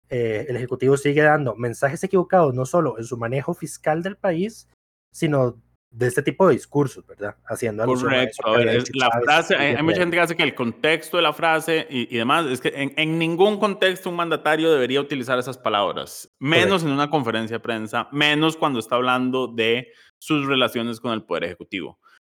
[0.08, 4.68] eh, el Ejecutivo sigue dando mensajes equivocados no solo en su manejo fiscal del país,
[5.12, 7.36] sino de este tipo de discursos, ¿verdad?
[7.46, 8.46] Haciendo Correcto.
[8.46, 11.86] A, ver, la frase, hay, mucha gente que hace que el contexto de la frase
[11.88, 16.90] y, demás, es que en, ningún contexto un mandatario debería utilizar esas palabras, menos en
[16.90, 21.98] una conferencia de prensa, menos cuando está hablando de sus relaciones con el Poder Ejecutivo.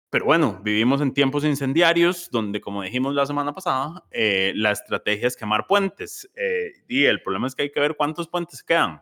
[0.10, 5.28] Pero bueno, vivimos en tiempos incendiarios donde, como dijimos la semana pasada, eh, la estrategia
[5.28, 6.30] es quemar puentes.
[6.36, 9.02] Eh, y el problema es que hay que ver cuántos puentes quedan.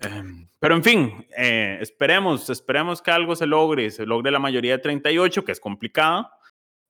[0.00, 4.72] Em, pero en fin, eh, esperemos, esperemos que algo se logre, se logre la mayoría
[4.72, 6.30] de 38, que es complicada.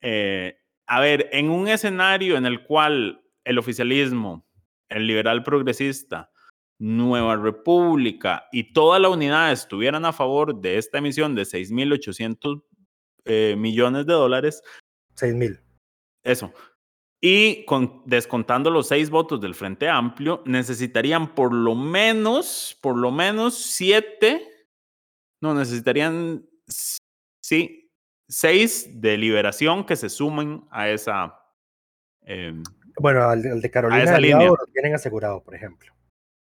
[0.01, 4.47] Eh, a ver, en un escenario en el cual el oficialismo,
[4.89, 6.31] el liberal progresista,
[6.79, 12.63] Nueva República y toda la unidad estuvieran a favor de esta emisión de 6.800
[13.25, 14.63] eh, millones de dólares.
[15.17, 15.61] 6.000.
[16.23, 16.53] Eso.
[17.21, 23.11] Y con, descontando los seis votos del Frente Amplio, necesitarían por lo menos, por lo
[23.11, 24.47] menos siete,
[25.41, 26.49] no, necesitarían,
[27.41, 27.91] sí,
[28.29, 31.41] seis de liberación que se sumen a esa.
[32.23, 32.63] Em,
[33.01, 35.98] bueno, al, de Carolina lo tienen asegurado, por ejemplo.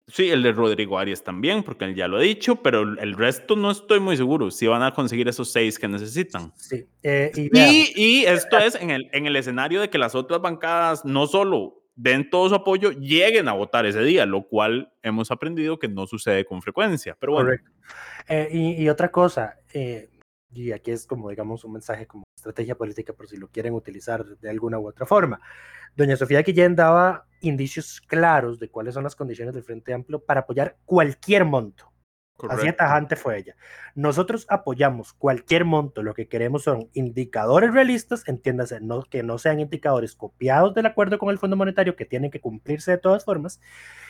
[0.09, 3.57] Sí, el de Rodrigo Arias también, porque él ya lo ha dicho, pero el resto
[3.57, 6.53] no estoy muy seguro si van a conseguir esos seis que necesitan.
[6.55, 6.87] Sí.
[7.03, 11.27] Eh, y, esto es en el, en el escenario de que las otras bancadas no
[11.27, 15.89] solo den todo su apoyo, lleguen a votar ese día, lo cual hemos aprendido que
[15.89, 17.17] no sucede con frecuencia.
[17.19, 17.53] Pero bueno.
[18.29, 20.11] Eh, y, otra cosa, eh,
[20.53, 24.25] y aquí es como, digamos, un mensaje como estrategia política por si lo quieren utilizar
[24.25, 25.41] de alguna u otra forma.
[25.97, 30.41] Doña Sofía Guillén daba indicios claros de cuáles son las condiciones del Frente Amplio para
[30.41, 31.93] apoyar cualquier monto.
[32.51, 33.57] Así tajante fue ella.
[33.95, 39.59] Nosotros apoyamos cualquier monto, lo que queremos son indicadores realistas, entiéndase, no, que no sean
[39.59, 43.61] indicadores copiados del acuerdo con el Fondo Monetario, que tienen que cumplirse de todas formas,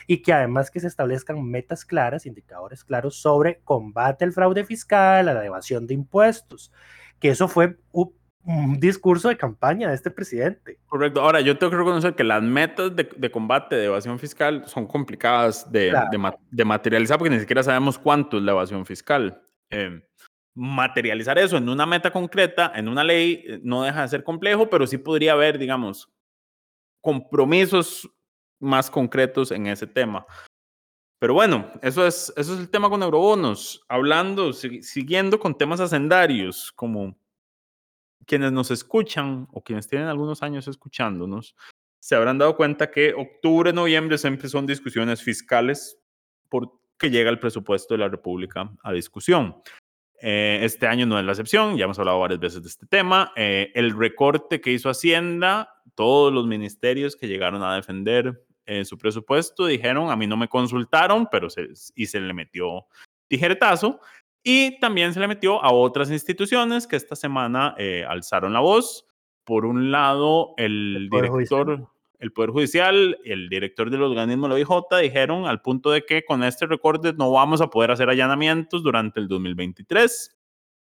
[0.07, 5.29] y que además que se establezcan metas claras, indicadores claros sobre combate al fraude fiscal,
[5.29, 6.73] a la evasión de impuestos,
[7.19, 7.77] que eso fue
[8.47, 10.79] un discurso de campaña de este presidente.
[10.87, 11.21] Correcto.
[11.21, 14.87] Ahora, yo tengo que reconocer que las metas de, de combate de evasión fiscal son
[14.87, 16.07] complicadas de, Claro.
[16.11, 19.41] de, de materializar porque ni siquiera sabemos cuánto es la evasión fiscal.
[19.69, 20.01] Eh,
[20.55, 24.69] materializar eso en una meta concreta, en una ley, eh, no deja de ser complejo,
[24.69, 26.09] pero sí podría haber, digamos,
[27.01, 28.09] compromisos
[28.59, 30.25] más concretos en ese tema.
[31.19, 33.83] Pero bueno, eso es, eso es el tema con eurobonos.
[33.87, 37.15] Hablando, si- siguiendo con temas hacendarios, como
[38.27, 41.55] quienes nos escuchan o quienes tienen algunos años escuchándonos,
[41.99, 45.97] se habrán dado cuenta que octubre, noviembre siempre son discusiones fiscales
[46.49, 49.55] porque llega el presupuesto de la República a discusión.
[50.19, 53.31] Eh, este año no es la excepción, ya hemos hablado varias veces de este tema.
[53.35, 58.97] Eh, el recorte que hizo Hacienda, todos los ministerios que llegaron a defender eh, su
[58.97, 62.85] presupuesto dijeron, a mí no me consultaron, pero se, y se le metió
[63.27, 63.99] tijeretazo.
[64.49, 69.05] Y también se le metió a otras instituciones que esta semana eh, alzaron la voz.
[69.43, 71.29] Por un lado, el, El director,
[71.65, 71.87] Judicial.
[72.19, 74.69] el Poder Judicial, el director del organismo, la OIJ,
[75.01, 79.19] dijeron al punto de que con este recorte no vamos a poder hacer allanamientos durante
[79.19, 80.39] el 2023.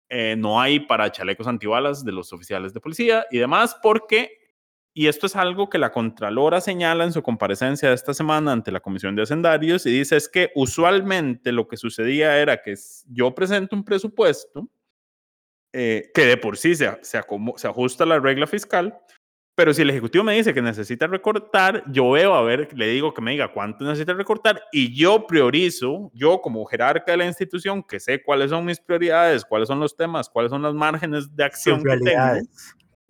[0.10, 4.39] Eh, no hay para chalecos antibalas de los oficiales de policía y demás, porque,
[5.00, 8.70] y esto es algo que la Contralora señala en su comparecencia de esta semana ante
[8.70, 12.76] la Comisión de Hacendarios, y dice es que usualmente lo que sucedía era que
[13.08, 14.68] yo presento un presupuesto
[15.72, 17.22] eh, que de por sí se, se,
[17.56, 19.00] se ajusta a la regla fiscal,
[19.56, 23.14] pero si el Ejecutivo me dice que necesita recortar, yo veo, a ver, le digo
[23.14, 27.84] que me diga cuánto necesita recortar y yo priorizo, yo como jerarca de la institución,
[27.84, 31.46] que sé cuáles son mis prioridades, cuáles son los temas, cuáles son los márgenes de
[31.46, 32.50] acción que tengo.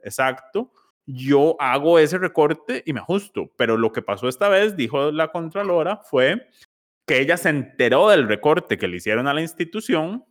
[0.03, 0.71] Exacto.
[1.11, 3.51] Yo hago ese recorte y me ajusto.
[3.57, 6.47] Pero lo que pasó esta vez, dijo la Contralora, fue
[7.07, 10.23] que ella se enteró del recorte que le hicieron a la institución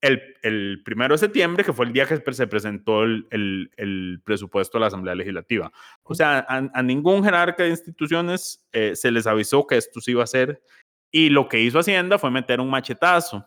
[0.00, 4.20] el, el primero de septiembre, que fue el día que se presentó el, el- el
[4.24, 5.70] presupuesto a la Asamblea Legislativa.
[6.02, 10.10] O sea, a, a ningún jerarca de instituciones eh, se les avisó que esto se
[10.10, 10.60] iba a hacer.
[11.10, 13.46] Y lo que hizo Hacienda fue meter un machetazo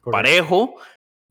[0.00, 0.10] Correcto.
[0.10, 0.74] parejo,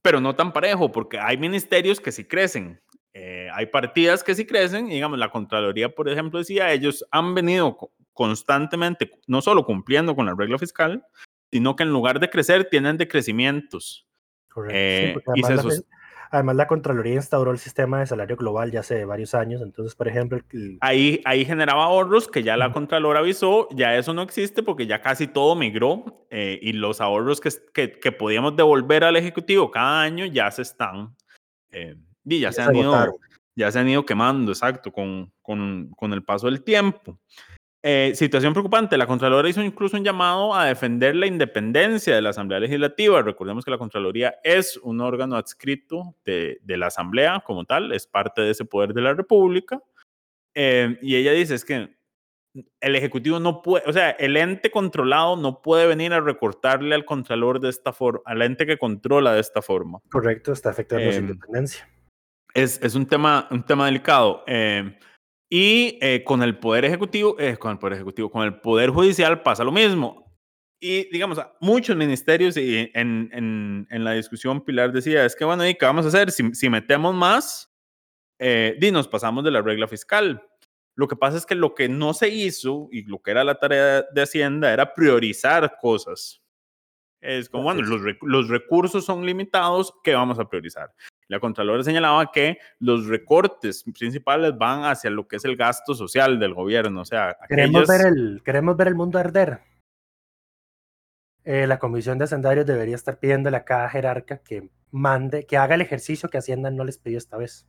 [0.03, 2.79] pero no tan parejo, porque hay ministerios que sí crecen.
[3.17, 7.33] Eh, hay partidas que sí crecen, y digamos, la Contraloría, por ejemplo, decía, ellos han
[7.33, 11.01] venido co- constantemente, no solo cumpliendo con la regla fiscal,
[11.49, 14.05] sino que en lugar de crecer, tienen decrecimientos.
[14.49, 15.97] Correcto, sí, Eh, porque y se además, la,
[16.31, 20.37] además Contraloría instauró el sistema de salario global ya hace varios años, entonces, por ejemplo,
[20.51, 22.73] el- Ahí, ahí generaba ahorros que ya la.
[22.73, 27.39] Contralora avisó, ya eso no existe porque ya casi todo migró eh, y los ahorros
[27.39, 31.15] que, que, que podíamos devolver al Ejecutivo cada año ya se están,
[31.71, 33.19] eh, y ya, Ya se han ido,
[33.55, 37.19] ya se han ido quemando, exacto, con, con, con el paso del tiempo.
[37.87, 42.31] Eh, situación preocupante, la Contralora hizo incluso un llamado a defender la independencia de la
[42.31, 43.21] Asamblea Legislativa.
[43.21, 48.07] Recordemos que la Contraloría es un órgano adscrito de, de la Asamblea como tal, es
[48.07, 49.79] parte de ese poder de la República.
[50.55, 51.95] Eh, y ella dice, es que
[52.79, 57.05] el Ejecutivo no puede, o sea, el ente controlado no puede venir a recortarle al
[57.05, 59.99] Contralor de esta forma, al ente que controla de esta forma.
[60.09, 61.87] correcto, está afectando su Em, independencia.
[62.55, 64.43] Es, es un, tema, un tema delicado.
[64.47, 64.97] eh,
[65.49, 69.41] y eh, con el Poder Ejecutivo, eh, con el Poder Ejecutivo, con el Poder Judicial
[69.43, 70.25] pasa lo mismo.
[70.81, 75.67] Y digamos, muchos ministerios, y en, en, en la discusión Pilar decía, es que bueno,
[75.67, 76.31] ¿y qué vamos a hacer?
[76.31, 77.71] Si, si metemos más,
[78.39, 80.41] eh, di, nos pasamos de la regla fiscal.
[80.97, 83.55] Lo que pasa es que lo que no se hizo y lo que era la
[83.55, 86.41] tarea de Hacienda era priorizar cosas.
[87.21, 90.91] Es como, bueno, los, los recursos son limitados, ¿qué vamos a priorizar?
[91.27, 96.37] La Contralora señalaba que los recortes principales van hacia lo que es el gasto social
[96.39, 97.01] del gobierno.
[97.01, 99.59] O sea, Queremos aquellos- ver, el, queremos ver el mundo arder.
[101.43, 105.57] Eh, la Comisión de Hacendarios debería estar pidiendo a la caja jerarca que mande, que
[105.57, 107.67] haga el ejercicio que Hacienda no les pidió esta vez.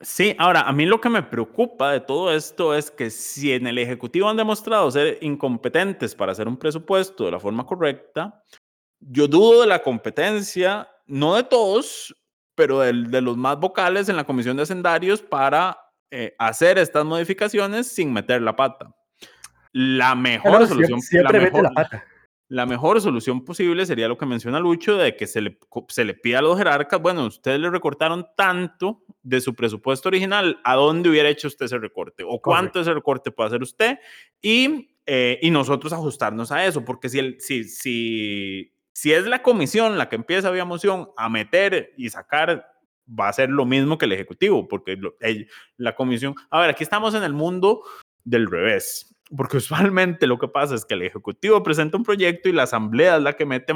[0.00, 3.66] Sí, ahora, a mí lo que me preocupa de todo esto es que si en
[3.66, 8.42] el Ejecutivo han demostrado ser incompetentes para hacer un presupuesto de la forma correcta,
[9.00, 12.14] yo dudo de la competencia, no de todos,
[12.54, 15.78] pero del- de, los más vocales en la Comisión de Hacendarios para
[16.10, 18.94] eh, hacer estas modificaciones sin meter la pata.
[19.72, 22.04] La mejor Pero solución, siempre, la mete la mejor- pata.
[22.48, 26.14] la mejor solución posible sería lo que menciona Lucho, de que se le, se le
[26.14, 31.08] pida a los jerarcas, bueno, ustedes le recortaron tanto de su presupuesto original, ¿a dónde
[31.08, 32.22] hubiera hecho usted ese recorte?
[32.24, 33.98] ¿O cuánto ese recorte puede hacer usted?
[34.40, 39.42] Y, eh, y nosotros ajustarnos a eso, porque si, el, si, si, si es la
[39.42, 42.70] comisión la que empieza vía moción a meter y sacar,
[43.06, 46.70] va a ser lo mismo que el Ejecutivo, porque lo- el- la comisión, a ver,
[46.70, 47.82] aquí estamos en el mundo
[48.24, 49.10] del revés.
[49.36, 49.56] porque
[49.96, 53.22] usualmente lo que pasa es que el Ejecutivo presenta un proyecto y la Asamblea es
[53.22, 53.72] la que mete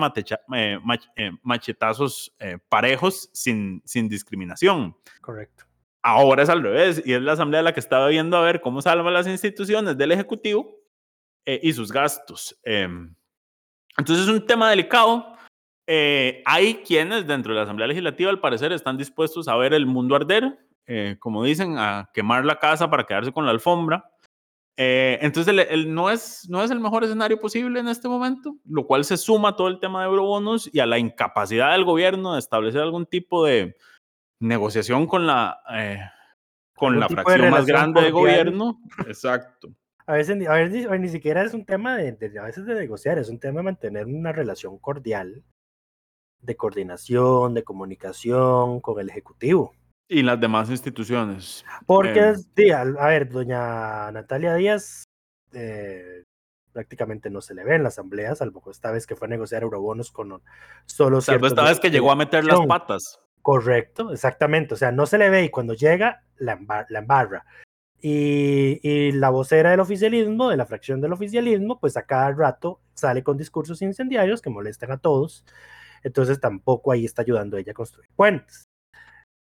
[0.54, 0.78] eh,
[1.16, 4.94] eh, machetazos eh, parejos sin, sin discriminación.
[5.20, 5.64] Correcto.
[6.02, 8.80] Ahora es al revés y es la Asamblea la que está viendo a ver cómo
[8.82, 10.76] salva las instituciones del Ejecutivo
[11.46, 12.56] y sus gastos.
[13.99, 15.34] Entonces es un tema delicado.
[15.86, 20.16] hay quienes dentro de la Asamblea Legislativa al parecer están dispuestos a ver el mundo
[20.16, 20.59] arder,
[21.18, 24.11] como dicen, a quemar la casa para quedarse con la alfombra.
[24.80, 28.86] Eh, entonces, el, no, es, no es el mejor escenario posible en este momento, lo
[28.86, 32.34] cual se suma a todo el tema de eurobonos y a la incapacidad del gobierno
[32.34, 33.76] de establecer algún tipo de
[34.38, 35.99] negociación con la, eh,
[36.76, 38.78] con la fracción más grande de gobierno.
[39.05, 39.68] Exacto.
[40.09, 43.28] A veces, a veces ni siquiera es un tema de, a veces de negociar, es
[43.28, 45.44] un tema de mantener una relación cordial,
[46.40, 49.74] de coordinación, de comunicación con el Ejecutivo.
[50.09, 51.62] Y las demás instituciones.
[51.84, 55.04] Porque, eh, a, ver, doña Natalia Díaz
[55.52, 56.24] eh,
[56.72, 59.62] prácticamente no se le ve en la asamblea, salvo esta vez que fue a negociar
[59.62, 60.40] eurobonos con
[60.86, 63.20] solo Salvo esta vez que llegó a meter las patas.
[63.42, 64.72] Correcto, exactamente.
[64.72, 67.44] O sea, no se le ve y cuando llega, la, la embarra.
[68.01, 72.80] Y, y, la vocera del oficialismo, de la fracción del oficialismo, pues a cada rato
[72.94, 75.44] sale con discursos incendiarios que molestan a todos.
[76.03, 78.68] Entonces tampoco ahí está ayudando ella a construir puentes.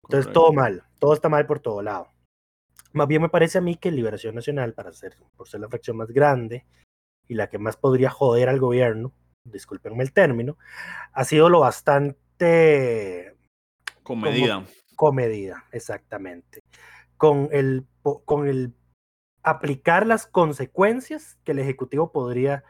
[0.05, 2.09] Entonces, todo mal, todo está mal por todo lado.
[2.92, 5.97] Más bien me parece a mí que Liberación Nacional, para ser, por ser la fracción
[5.97, 6.64] más grande
[7.26, 9.12] y la que más podría joder al gobierno,
[9.44, 10.57] discúlpenme el término,
[11.12, 13.36] ha sido lo bastante...
[14.03, 14.64] Comedida.
[14.94, 16.62] comedida, exactamente.
[17.16, 17.84] Con el,
[18.24, 18.74] con el
[19.42, 22.64] aplicar las consecuencias que el Ejecutivo podría,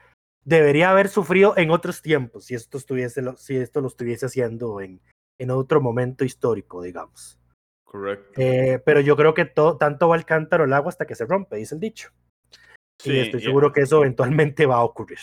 [0.44, 5.00] debería haber sufrido en otros tiempos, si esto, estuviese, si esto lo estuviese haciendo en,
[5.38, 7.38] en otro momento histórico, digamos.
[7.84, 8.40] Correcto.
[8.40, 11.56] Eh, pero yo creo que tanto va el cántaro el agua hasta que se rompe,
[11.56, 12.10] dice el dicho.
[13.00, 15.18] Sí, y estoy seguro que eso eventualmente va a ocurrir.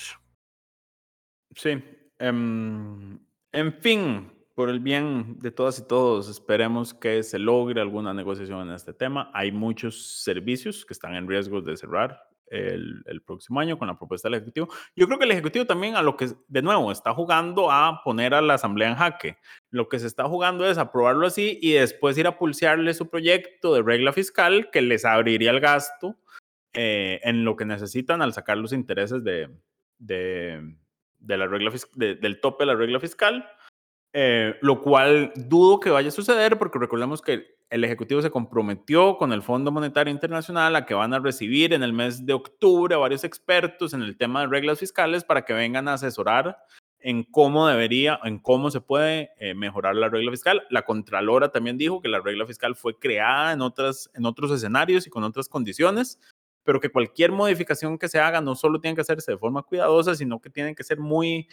[1.55, 1.84] Sí.
[2.20, 3.20] Em,
[3.51, 8.68] en fin, por el bien de todas y todos, esperemos que se logre alguna negociación
[8.68, 9.32] en este tema.
[9.34, 12.20] Hay muchos servicios que están en riesgo de cerrar
[12.54, 14.68] el, próximo año con la propuesta del Ejecutivo.
[14.95, 18.34] Yo creo que el Ejecutivo también a lo que, de nuevo, está jugando a poner
[18.34, 19.38] a la Asamblea en jaque.
[19.70, 23.74] Lo que se está jugando es aprobarlo así y después ir a pulsearle su proyecto
[23.74, 26.16] de regla fiscal que les abriría el gasto
[26.74, 29.49] eh, en lo que necesitan al sacar los intereses de,
[29.97, 30.76] de,
[31.20, 33.47] de la regla, del tope de la regla fiscal.
[34.16, 39.18] Eh, lo cual dudo que vaya a suceder porque recordemos que el Ejecutivo se comprometió
[39.18, 42.95] con el Fondo Monetario Internacional a que van a recibir en el mes de octubre
[42.95, 46.59] varios expertos en el tema de reglas fiscales para que vengan a asesorar
[46.99, 50.61] en cómo debería, en cómo se puede eh, mejorar la regla fiscal.
[50.70, 55.07] La Contralora también dijo que la regla fiscal fue creada en, otras, en otros escenarios
[55.07, 56.20] y con otras condiciones,
[56.64, 60.14] pero que cualquier modificación que se haga no solo tiene que hacerse de forma cuidadosa,
[60.14, 61.47] sino que tiene que ser muy,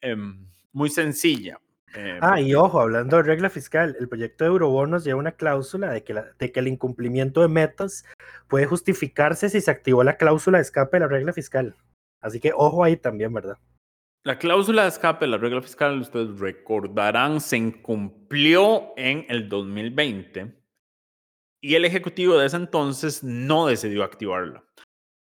[0.00, 1.60] em, muy sencilla.
[1.94, 5.90] Eh, ah, y ojo, hablando de regla fiscal, el proyecto de Eurobonos lleva una cláusula
[5.90, 8.04] de que, de que el incumplimiento de metas
[8.48, 11.74] puede justificarse si se activó la cláusula de escape de la regla fiscal.
[12.20, 13.58] Así que ojo ahí también, ¿verdad?
[14.22, 20.54] La cláusula de escape de la regla fiscal, ustedes recordarán, se incumplió en el 2020
[21.62, 24.62] y el Ejecutivo de ese entonces no decidió activarla.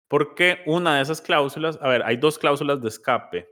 [0.10, 3.50] Porque una de esas cláusulas, a ver, hay dos cláusulas de escape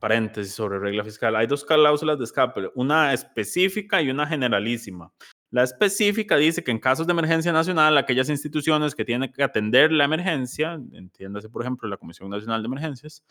[0.00, 5.12] paréntesis sobre regla fiscal, hay dos cláusulas de escape, una específica y una generalísima.
[5.50, 9.92] La específica dice que en casos de emergencia nacional, aquellas instituciones que tienen que atender
[9.92, 13.24] la emergencia, entiéndase por ejemplo la Comisión Nacional de Emergencias,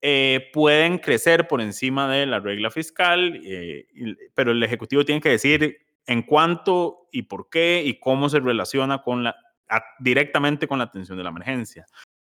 [0.00, 3.86] eh, pueden crecer por encima de la regla fiscal, eh,
[4.34, 9.02] pero el Ejecutivo tiene que decir en cuánto y por qué y cómo se relaciona
[9.02, 9.36] con la,
[9.98, 11.84] directamente con la atención de la emergencia.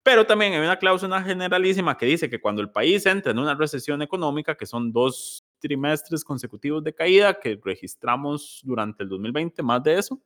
[0.09, 3.53] Pero también hay una cláusula generalísima que dice que cuando el país entra en una
[3.53, 9.83] recesión económica, que son dos trimestres consecutivos de caída que registramos durante el 2020, más
[9.83, 10.19] de eso,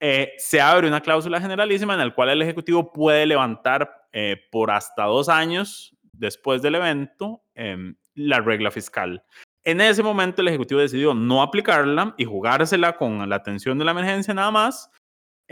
[0.00, 4.72] eh, se abre una cláusula generalísima en la cual el Ejecutivo puede levantar eh, por
[4.72, 9.22] hasta dos años después del evento em, la regla fiscal.
[9.62, 13.92] En ese momento el Ejecutivo decidió no aplicarla y jugársela con la atención de la
[13.92, 14.90] emergencia nada más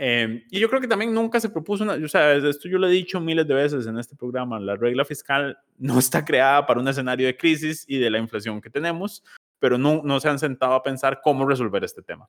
[0.03, 2.87] Em, y yo creo que también nunca se propuso una, o sea, esto yo lo
[2.87, 6.79] he dicho miles de veces en este programa, la regla fiscal no está creada para
[6.79, 9.23] un escenario de crisis y de la inflación que tenemos,
[9.59, 12.27] pero no, no se han sentado a pensar cómo resolver este tema.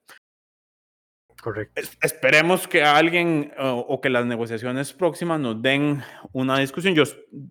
[1.41, 1.81] Correcto.
[2.03, 6.03] esperemos que alguien o, que las negociaciones próximas nos den
[6.33, 6.95] una discusión.
[6.95, 7.05] Yo,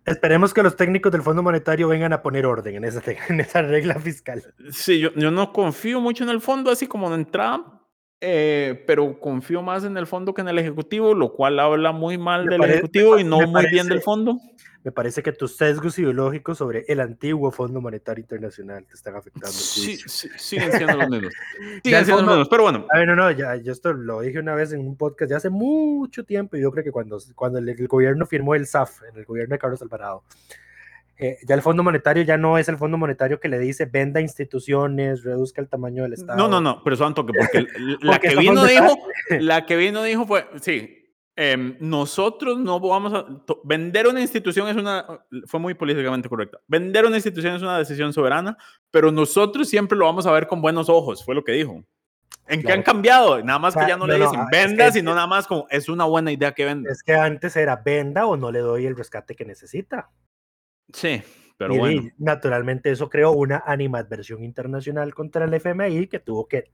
[0.06, 3.64] esperemos que los técnicos del Fondo Monetario vengan a poner orden en esa, en esa
[3.64, 4.54] regla fiscal.
[4.70, 7.81] Sí, yo, yo no confío mucho en el fondo, así como de entrada,
[8.22, 12.18] eh, pero confío más en el fondo que en el Ejecutivo, lo cual habla muy
[12.18, 14.38] mal Me del pare- Ejecutivo y no muy bien del parece- fondo.
[14.84, 19.50] Me parece que tus sesgos ideológicos sobre el antiguo Fondo Monetario Internacional te están afectando.
[19.52, 21.34] Sí, sí, siguen siendo los mismos.
[21.84, 22.88] Siguen siendo los mismos, pero bueno.
[22.92, 25.38] A ver, no, no, ya, yo esto lo dije una vez en un podcast ya
[25.38, 29.04] hace mucho tiempo y yo creo que cuando, cuando el, el gobierno firmó el SAF,
[29.12, 30.24] en el gobierno de Carlos Alvarado,
[31.22, 34.20] eh, ya el Fondo Monetario ya no es el Fondo Monetario que le dice venda
[34.22, 36.38] instituciones, reduzca el tamaño del Estado.
[36.38, 37.62] No, no, no, pero eso un toque, porque
[38.02, 38.98] la Porque que vino dijo,
[39.30, 40.98] la que vino dijo fue, sí,
[41.36, 43.26] em, nosotros no vamos a,
[43.64, 45.06] vender una institución es una,
[45.46, 48.58] fue muy políticamente correcta, vender una institución es una decisión soberana,
[48.90, 51.84] pero nosotros siempre lo vamos a ver con buenos ojos, fue lo que dijo.
[52.48, 52.80] ¿En qué Claro.
[52.80, 53.44] han cambiado?
[53.44, 55.14] Nada más O sea, que ya no, no, le no, dicen es venda, que- sino
[55.14, 56.92] nada más como es una buena idea que venda.
[56.92, 60.10] Es que antes era venda o no le doy el rescate que necesita.
[60.94, 61.22] Sí,
[61.58, 62.02] pero y, bueno.
[62.02, 66.72] y, naturalmente eso creó una animadversión internacional contra el FMI que tuvo que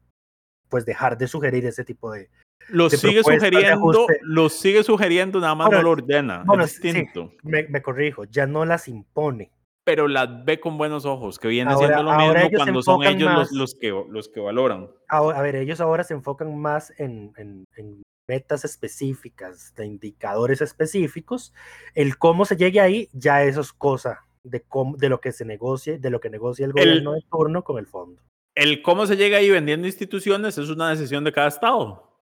[0.70, 2.30] pues dejar de sugerir ese tipo de...
[2.70, 6.44] Lo de sigue sugiriendo, lo sigue sugiriendo, nada más Bueno, no lo ordena.
[6.46, 6.88] bueno, es sí, sí.
[6.92, 7.32] distinto.
[7.44, 9.52] Me, me corrijo, ya no las impone.
[9.86, 13.52] Pero las ve con buenos ojos, que viene Ahora- siendo lo mismo cuando son ellos
[13.54, 14.90] los, que, los que valoran.
[15.08, 20.62] Ahora, a ver, ellos ahora se enfocan más en, en- en metas específicas, de indicadores
[20.62, 21.54] específicos.
[21.96, 25.46] El cómo se llegue ahí ya eso es cosa de, cómo, de lo que se
[25.46, 28.22] negocie, de lo que negocia el gobierno de turno con el fondo.
[28.56, 32.22] El cómo se llega ahí vendiendo instituciones es una decisión de cada estado.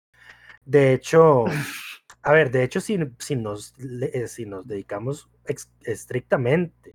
[0.64, 1.44] De hecho,
[2.22, 5.28] a ver, de hecho, si, si, nos, eh, si nos dedicamos
[5.84, 6.94] estrictamente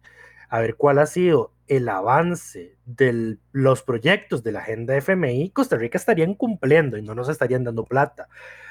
[0.56, 5.76] a ver cuál ha sido el avance de los proyectos de la agenda FMI, Costa
[5.76, 8.30] Rica estarían cumpliendo y no nos estarían dando plata.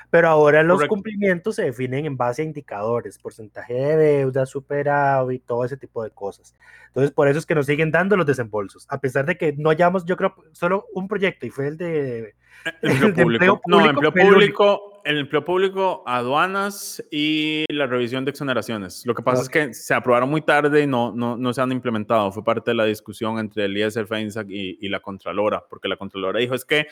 [0.09, 0.95] Pero ahora los Correcto.
[0.95, 6.11] cumplimientos se definen en base a indicadores, porcentaje de deuda, superávit, todo ese tipo de
[6.11, 6.55] cosas.
[6.87, 9.69] Entonces, por eso es que nos siguen dando los desembolsos, a pesar de que no
[9.69, 12.35] hayamos, yo creo, solo un proyecto y fue el de
[12.81, 13.63] El empleo de empleo público.
[13.67, 19.03] No, empleo público, el empleo público, aduanas y la revisión de exoneraciones.
[19.07, 21.73] Lo que pasa es que se aprobaron muy tarde y no, no, no se han
[21.73, 22.33] implementado.
[22.33, 24.11] Fue parte de la discusión entre el ISF,
[24.49, 26.87] y, y la Contralora, porque la Contralora dijo es que,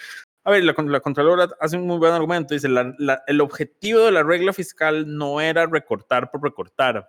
[0.44, 2.54] a ver, la, la Contralora hace un muy buen argumento.
[2.54, 7.08] Dice, la- la- el objetivo de la regla fiscal no era recortar por recortar,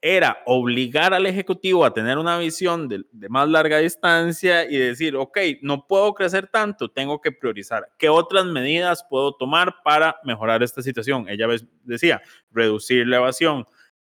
[0.00, 5.38] era obligar al Ejecutivo a tener una visión de, más larga distancia y decir, ok,
[5.62, 7.88] no puedo crecer tanto, tengo que priorizar.
[7.98, 11.28] ¿Qué otras medidas puedo tomar para mejorar esta situación?
[11.28, 11.48] Ella
[11.82, 13.66] decía, reducir la evasión,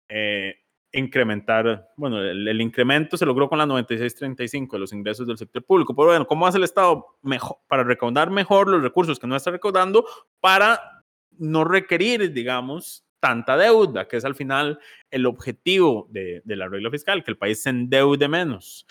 [0.08, 0.56] eh,
[0.92, 5.64] incrementar, bueno, el, el incremento se logró con la 9635 de los ingresos del sector
[5.64, 9.36] público, pero bueno, ¿cómo hace el Estado mejor, para recaudar mejor los recursos que no
[9.36, 10.04] está recaudando
[10.40, 11.04] para
[11.38, 14.78] no requerir, digamos, tanta deuda, que es al final
[15.10, 18.86] el objetivo de, la regla fiscal, que el país se endeude menos.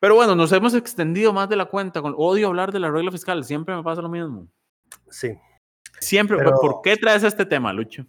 [0.00, 2.00] Pero bueno, nos hemos extendido más de la cuenta.
[2.00, 4.48] Con, odio hablar de la regla fiscal, siempre me pasa lo mismo.
[5.10, 5.38] Sí,
[6.00, 6.36] Siempre.
[6.38, 8.04] Pero- ¿Por qué traes este tema, Lucho?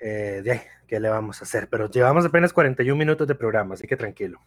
[0.00, 1.68] eh, de ¿qué le vamos a hacer?
[1.70, 4.38] Pero llevamos apenas 41 minutos de programa, así que tranquilo.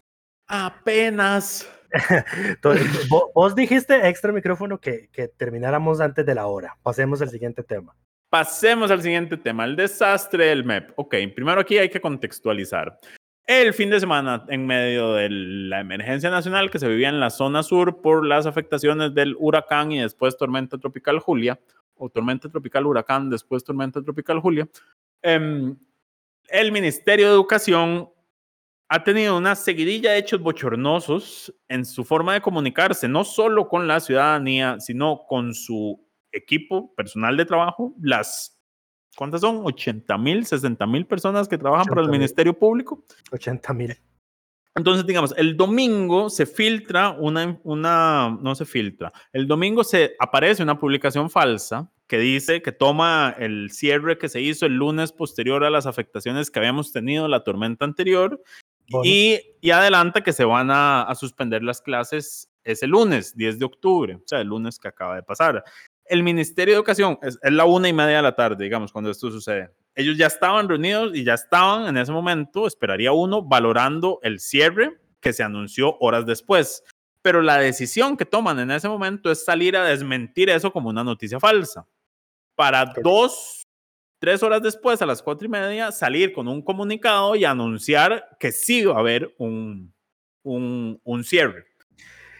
[0.47, 1.67] Apenas.
[2.35, 6.77] Entonces, vos dijiste extra micrófono que, que termináramos antes de la hora.
[6.83, 7.95] Pasemos al siguiente tema.
[8.37, 10.91] Pasemos al siguiente tema, el desastre del MEP.
[10.95, 12.95] Ok, primero aquí hay que contextualizar.
[13.43, 17.31] El fin de semana, en medio de la emergencia nacional que se vivía en la
[17.31, 21.59] zona sur por las afectaciones del huracán y después tormenta tropical Julia,
[21.95, 24.69] o tormenta tropical huracán, después tormenta tropical Julia,
[25.23, 25.75] em,
[26.49, 28.07] el Ministerio de Educación
[28.87, 33.87] ha tenido una seguidilla de hechos bochornosos en su forma de comunicarse, no solo con
[33.87, 36.06] la ciudadanía, sino con su
[36.37, 38.59] equipo personal de trabajo, las,
[39.15, 39.61] ¿cuántas son?
[39.63, 42.19] 80 mil, 60 mil personas que trabajan para el 80,000.
[42.19, 43.03] Ministerio Público.
[43.31, 43.97] 80 mil.
[44.75, 50.61] Entonces, digamos, el domingo se filtra una, una, no se filtra, el domingo se aparece
[50.61, 55.63] una publicación falsa que dice que toma el cierre que se hizo el lunes posterior
[55.63, 58.41] a las afectaciones que habíamos tenido la tormenta anterior
[59.03, 63.65] y, y adelanta que se van a, a suspender las clases ese lunes, 10 de
[63.65, 65.63] octubre, o sea, el lunes que acaba de pasar.
[66.09, 69.11] El Ministerio de Educación es, es la una y media de la tarde, digamos, cuando
[69.11, 69.71] esto sucede.
[69.95, 74.99] Ellos ya estaban reunidos y ya estaban en ese momento, esperaría uno, valorando el cierre
[75.19, 76.83] que se anunció horas después.
[77.21, 81.03] Pero la decisión que toman en ese momento es salir a desmentir eso como una
[81.03, 81.87] noticia falsa.
[82.55, 83.63] Para dos,
[84.19, 88.51] tres horas después, a las cuatro y media, salir con un comunicado y anunciar que
[88.51, 89.93] sí va a haber un,
[90.43, 91.65] un, un cierre.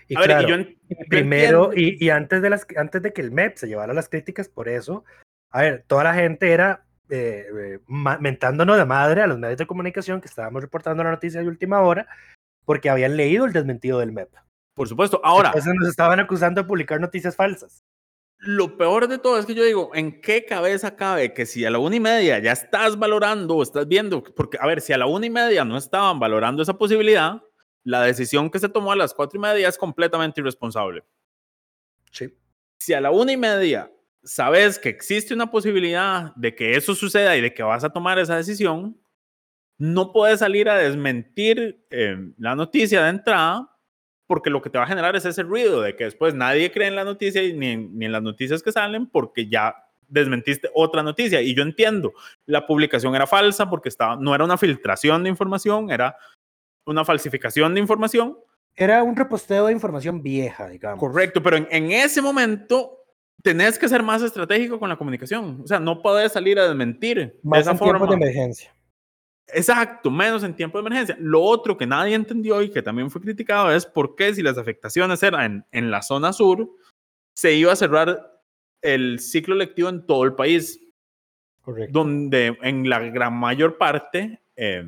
[0.07, 3.13] Y A ver, claro, en- y yo primero, y, y antes, de las, antes de
[3.13, 5.03] que el MEP se llevara las críticas por eso,
[5.51, 7.79] a ver, toda la gente era eh, eh,
[8.19, 11.81] mentándonos de madre a los medios de comunicación que estábamos reportando la noticia de última
[11.81, 12.07] hora
[12.65, 14.29] porque habían leído el desmentido del MEP.
[14.75, 15.21] Por supuesto.
[15.23, 17.81] Ahora, Entonces nos estaban acusando de publicar noticias falsas.
[18.39, 21.71] Lo peor de todo es que yo digo, ¿en qué cabeza cabe que si a
[21.71, 24.23] la una y media ya estás valorando o estás viendo?
[24.23, 27.41] Porque, a ver, si a la una y media no estaban valorando esa posibilidad,
[27.87, 31.05] la decisión que se tomó a las cuatro y media es completamente irresponsable.
[32.11, 32.33] Sí.
[32.79, 33.89] Si a la una y media
[34.25, 38.19] sabes que existe una posibilidad de que eso suceda y de que vas a tomar
[38.19, 38.99] esa decisión,
[39.77, 43.73] no puedes salir a desmentir eh, la noticia de entrada
[44.25, 46.89] porque lo que te va a generar es ese ruido de que después nadie cree
[46.89, 49.73] en la noticia ni en, ni en las noticias que salen porque ya
[50.09, 51.41] desmentiste otra noticia.
[51.41, 52.13] Y yo entiendo,
[52.45, 56.17] la publicación era falsa porque estaba, no era una filtración de información, era
[56.87, 58.37] una falsificación de información.
[58.75, 60.99] Era un reposteo de información vieja, digamos.
[60.99, 62.93] Correcto, pero en, en ese momento
[63.43, 65.61] tenés que ser más estratégico con la comunicación.
[65.63, 67.93] O sea, no podés salir a desmentir Más de esa en forma.
[67.93, 68.73] tiempos de emergencia.
[69.49, 71.15] Exacto, menos en tiempo de emergencia.
[71.19, 74.57] Lo otro que nadie entendió y que también fue criticado es por qué si las
[74.57, 76.69] afectaciones eran en, en la zona sur,
[77.33, 78.41] se iba a cerrar
[78.81, 80.79] el ciclo lectivo en todo el país,
[81.61, 81.97] Correcto.
[81.97, 84.83] donde en la gran mayor parte eh,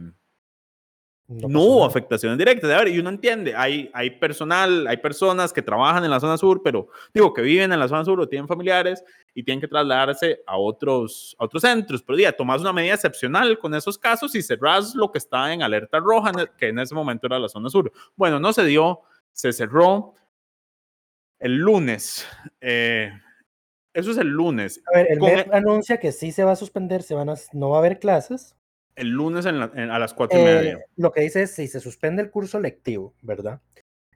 [1.29, 1.87] no, hubo nada.
[1.87, 2.69] afectaciones directas.
[2.71, 6.37] A ver, y uno entiende, hay, hay personal, hay personas que trabajan en la zona
[6.37, 9.03] sur, pero digo, que viven en la zona sur o tienen familiares
[9.35, 12.01] y tienen que trasladarse a otros, a otros centros.
[12.01, 15.61] Pero ya, tomás una medida excepcional con esos casos y cerrás lo que está en
[15.61, 17.91] alerta roja, que en ese momento era la zona sur.
[18.15, 19.01] Bueno, no se dio,
[19.31, 20.15] se cerró
[21.39, 22.27] el lunes.
[22.59, 23.11] eh,
[23.93, 24.81] eso es el lunes.
[24.93, 27.69] A ver, el MEP anuncia que sí se va a suspender, se van a, no
[27.69, 28.55] va a haber clases.
[28.99, 30.79] El lunes en la- en- a las cuatro y Eh, media.
[30.97, 33.61] lo que dice es si se suspende el curso lectivo, ¿verdad?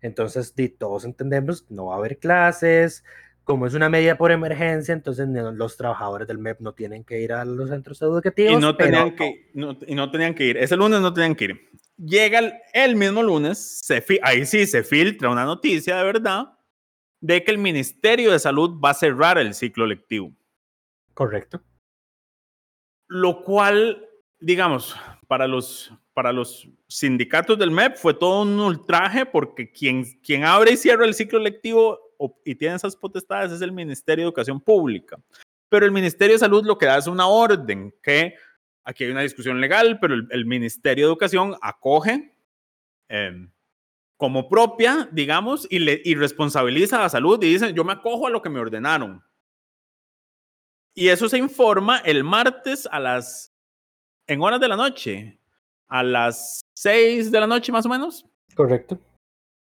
[0.02, 3.06] Entonces, di, todos entendemos, no va a haber clases,
[3.46, 7.32] como es una medida por emergencia, entonces los trabajadores del MEP no tienen que ir
[7.34, 8.54] a los centros educativos.
[8.54, 11.36] y no pero tenían que no, y no tenían que ir ese lunes no tenían
[11.36, 16.04] que ir llega el, el mismo lunes se ahí sí se filtra una noticia de
[16.04, 16.58] verdad
[17.22, 20.34] de que el Ministerio de Salud va a cerrar el ciclo lectivo
[21.14, 21.62] Correcto.
[23.08, 24.08] lo cual
[24.44, 24.96] digamos
[25.28, 30.74] para los para los sindicatos del MEP fue todo un ultraje porque quien quien abre
[30.74, 32.00] y cierra el ciclo lectivo
[32.46, 35.18] y tiene esas potestades es el Ministerio de Educación Pública
[35.70, 38.36] pero el Ministerio de Salud lo que da es una orden que
[38.84, 42.36] aquí hay una discusión legal, pero el, Ministerio de Educación acoge
[43.10, 43.48] eh,
[44.18, 48.30] como propia, digamos, y, le, y responsabiliza a salud y dicen, yo me acojo a
[48.30, 49.24] lo que me ordenaron.
[50.94, 53.53] Y eso se informa el martes a las,
[54.28, 55.40] en horas de la noche,
[55.88, 58.26] a las 6 de la noche más o menos.
[58.56, 59.00] Correcto.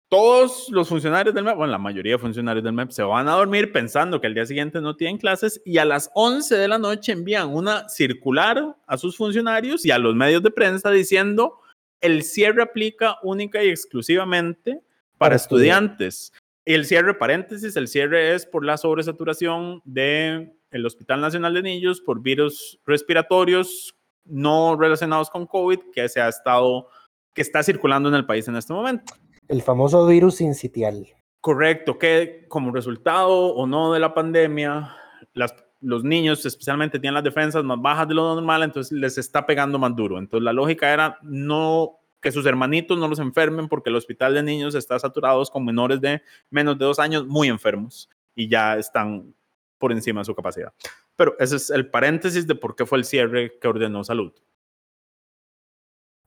[0.10, 3.34] Todos los funcionarios del MEP, bueno, la mayoría de funcionarios del MEP se van a
[3.34, 6.78] dormir pensando que al día siguiente no tienen clases y a las 11 de la
[6.78, 11.60] noche envían una circular a sus funcionarios y a los medios de prensa diciendo
[12.00, 14.76] el cierre aplica única y exclusivamente
[15.18, 16.32] para, Para estudiantes.
[16.64, 21.64] Y el cierre, paréntesis, el cierre es por la sobresaturación del el Hospital Nacional de
[21.64, 23.97] Niños por virus respiratorios
[24.30, 26.88] no relacionados con COVID que se ha estado,
[27.34, 29.14] que está circulando en el país en este momento.
[29.48, 31.08] El famoso virus sincitial.
[31.42, 34.96] Correcto, que como resultado o no de la pandemia,
[35.34, 39.46] las, los niños especialmente tienen las defensas más bajas de lo normal, entonces les está
[39.46, 40.18] pegando más duro.
[40.18, 44.44] Entonces la lógica era no que sus hermanitos no los enfermen porque el hospital de
[44.44, 49.34] niños está saturado con menores de menos de dos años muy enfermos y ya están
[49.78, 50.74] por encima de su capacidad.
[51.18, 54.32] Pero ese es el paréntesis de por qué fue el cierre que ordenó salud.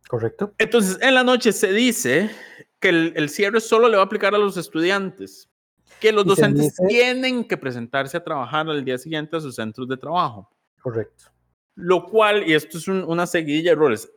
[0.08, 0.52] Correcto.
[0.58, 2.30] Entonces, en la noche se dice
[2.80, 5.48] que el, el cierre solo le va a aplicar a los estudiantes,
[6.00, 9.86] que los docentes dice- tienen que presentarse a trabajar al día siguiente a sus centros
[9.88, 10.50] de trabajo.
[10.82, 11.26] Correcto.
[11.76, 14.10] Lo cual, y esto es un- una seguidilla de errores,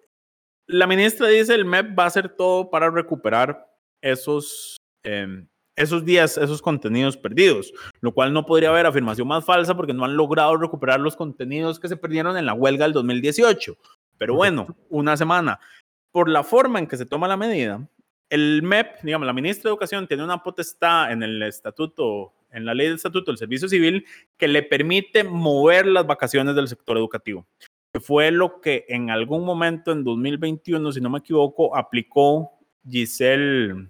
[0.66, 3.70] la ministra dice el MEP va a hacer todo para recuperar
[4.02, 9.76] esos, em, esos días, esos contenidos perdidos, lo cual no podría haber afirmación más falsa
[9.76, 13.76] porque no han logrado recuperar los contenidos que se perdieron en la huelga del 2018.
[14.18, 15.60] Pero bueno, una semana.
[16.12, 17.88] Por la forma en que se toma la medida,
[18.30, 22.74] el MEP, digamos, la ministra de Educación tiene una potestad en el estatuto, en la
[22.74, 24.06] ley del estatuto del Servicio Civil,
[24.38, 27.48] que le permite mover las vacaciones del sector educativo,
[27.92, 32.52] que fue lo que en algún momento en 2021, si no me equivoco, aplicó
[32.88, 33.90] Giselle,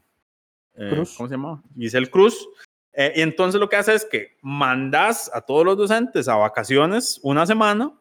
[0.75, 1.15] eh, Cruz.
[1.15, 1.63] ¿cómo se llama?
[1.77, 2.47] Giselle Cruz.
[2.93, 7.19] Eh, y entonces lo que hace es que mandas a todos los docentes a vacaciones
[7.23, 7.91] una semana,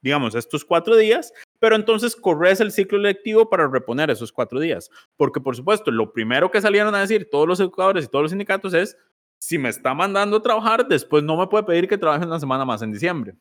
[0.00, 4.90] digamos, estos cuatro días, pero entonces corres el ciclo lectivo para reponer esos cuatro días.
[5.16, 8.30] Porque, por supuesto, lo primero que salieron a decir todos los educadores y todos los
[8.30, 8.96] sindicatos es,
[9.38, 12.64] si me está mandando a trabajar, después no me puede pedir que trabaje una semana
[12.64, 13.36] más en diciembre.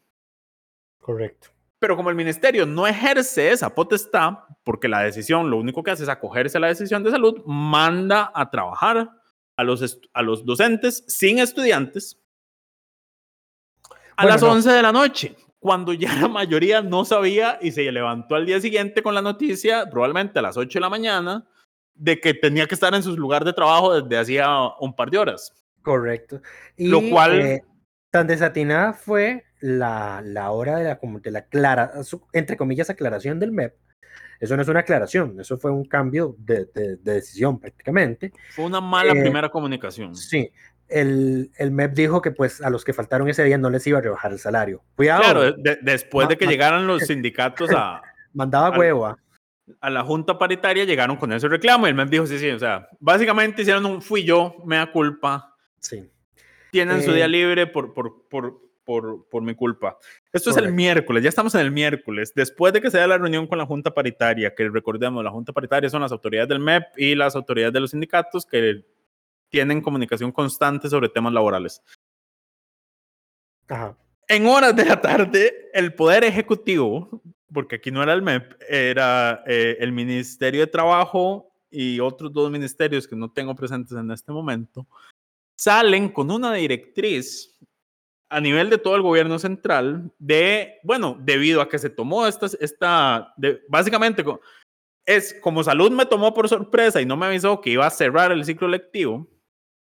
[1.00, 1.50] Correcto.
[1.80, 6.04] Pero como el ministerio no ejerce esa potestad, porque la decisión lo único que hace
[6.04, 9.10] es acogerse a la decisión de salud, manda a trabajar
[9.56, 12.18] a los, a los docentes sin estudiantes
[14.18, 18.36] a las 11 de la noche, cuando ya la mayoría no sabía y se levantó
[18.36, 21.48] al día siguiente con la noticia, probablemente a las 8 de la mañana,
[21.94, 24.50] de que tenía que estar en su lugar de trabajo desde hacía
[24.82, 25.54] un par de horas.
[25.82, 26.42] Correcto.
[26.76, 27.64] Y, Lo cual- eh,
[28.12, 31.91] tan desatinada fue la, la hora de la, de la clara,
[32.34, 33.74] entre comillas, aclaración del MEP.
[34.39, 38.32] Eso no es una aclaración, eso fue un cambio de, de- de decisión prácticamente.
[38.51, 40.16] Fue una mala Eh, primera comunicación.
[40.16, 40.49] Sí,
[40.88, 43.97] el, el MEP dijo que pues a los que faltaron ese día no les iba
[43.99, 44.82] a rebajar el salario.
[44.95, 48.01] Cuidado, Claro, de- de- después de que llegaran los sindicatos a,
[48.34, 49.18] mandaba ah.
[49.82, 52.60] a la junta paritaria, llegaron con ese reclamo y el MEP dijo, sí, sí, o
[52.60, 56.10] sea, básicamente hicieron un fui yo, me da culpa, Sí,
[56.72, 58.60] tienen su día Eh, libre por, por, por,
[58.90, 60.00] por, por mi culpa.
[60.34, 63.20] Esto es el miércoles, ya estamos en el miércoles, después de que se da la
[63.20, 66.86] reunión con la junta paritaria, que recordemos, la junta paritaria son las autoridades del MEP
[66.98, 68.84] y las autoridades de los sindicatos que
[69.50, 71.84] tienen comunicación constante sobre temas laborales.
[73.68, 73.96] ajá.
[74.28, 77.22] En horas de la tarde, el Poder Ejecutivo,
[77.54, 82.50] porque aquí no era el MEP, era eh, el Ministerio de Trabajo y otros dos
[82.50, 84.88] ministerios que no tengo presentes en este momento,
[85.56, 87.56] salen con una directriz
[88.30, 92.48] a nivel de todo el gobierno central de, bueno, debido a que se tomó esta,
[92.60, 94.24] esta de- básicamente,
[95.06, 98.32] es como salud me tomó por sorpresa y no me avisó que iba a cerrar
[98.32, 99.28] el ciclo lectivo,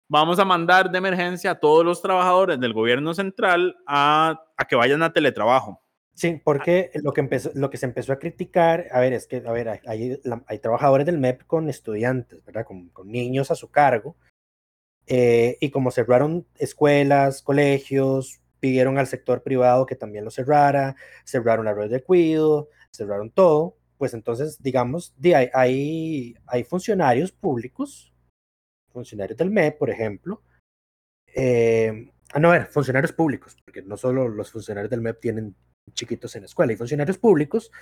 [0.09, 4.76] vamos a mandar de emergencia a todos los trabajadores del gobierno central a, a que
[4.76, 5.82] vayan a teletrabajo.
[6.14, 9.43] Sí, porque lo que, empezó, lo que se empezó a criticar, a ver, es que,
[9.47, 12.66] a ver, hay, hay, trabajadores del MEP con estudiantes, ¿verdad?
[12.66, 14.16] Con niños a su cargo.
[15.12, 20.94] Eh, y como cerraron escuelas, colegios, pidieron al sector privado que también lo cerrara,
[21.24, 28.14] cerraron la red de cuido, cerraron todo, pues entonces, digamos, di, hay, hay, funcionarios públicos,
[28.92, 30.44] funcionarios del MEP, por ejemplo,
[31.34, 35.56] eh, ah, no, ver, funcionarios públicos, porque no solo los funcionarios del MEP tienen
[35.92, 37.72] chiquitos en la escuela, hay funcionarios públicos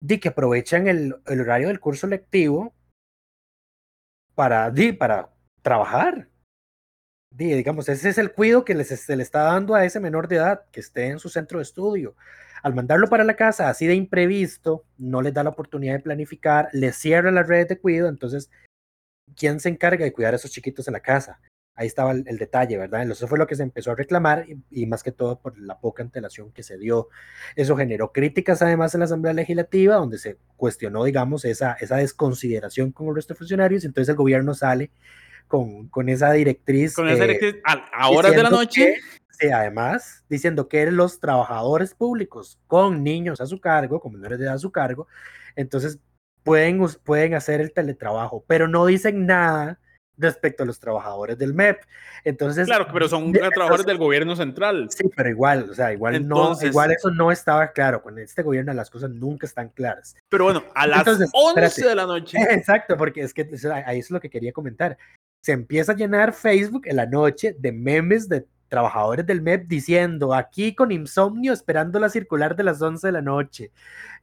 [0.00, 2.74] di, que aprovechan el, el horario del curso lectivo
[4.34, 6.30] para, di, para trabajar.
[7.36, 10.26] Di, digamos, ese es el cuido que les, se le está dando a ese menor
[10.26, 12.16] de edad que esté en su centro de estudio.
[12.62, 16.70] Al mandarlo para la casa así de imprevisto, no les da la oportunidad de planificar,
[16.72, 18.50] les cierra las redes de cuido, entonces,
[19.36, 21.38] ¿quién se encarga de cuidar a esos chiquitos en la casa?
[21.74, 23.02] Ahí estaba el, detalle, ¿verdad?
[23.10, 26.02] Eso fue lo que se empezó a reclamar y, más que todo por la poca
[26.02, 27.08] antelación que se dio.
[27.54, 32.92] Eso generó críticas además en la Asamblea Legislativa, donde se cuestionó, digamos, esa, esa desconsideración
[32.92, 34.90] con el resto de funcionarios, entonces el gobierno sale
[35.48, 36.94] con, con esa directriz.
[36.94, 41.20] Con esa directriz, a, a horas de la noche, que- sí, además, diciendo que los
[41.20, 45.06] trabajadores públicos con niños a su cargo, con menores de edad a su cargo,
[45.54, 45.98] entonces
[46.42, 49.78] pueden, pueden hacer el teletrabajo, pero no dicen nada
[50.18, 51.78] respecto a los trabajadores del MEP.
[52.24, 54.88] Entonces, claro, pero son de- trabajadores entonces- del gobierno central.
[54.90, 58.00] Sí, pero igual, o sea, igual Entonces- no, igual eso no estaba claro.
[58.02, 60.16] Con este gobierno las cosas nunca están claras.
[60.30, 61.88] Pero bueno, a las Entonces, 11 espérate.
[61.90, 63.46] de la noche, Exacto, porque es que
[63.84, 64.96] ahí es lo que quería comentar.
[65.40, 70.34] Se empieza a llenar Facebook en la noche de memes de trabajadores del MEP diciendo
[70.34, 73.70] aquí con insomnio esperando la circular de las 11 de la noche.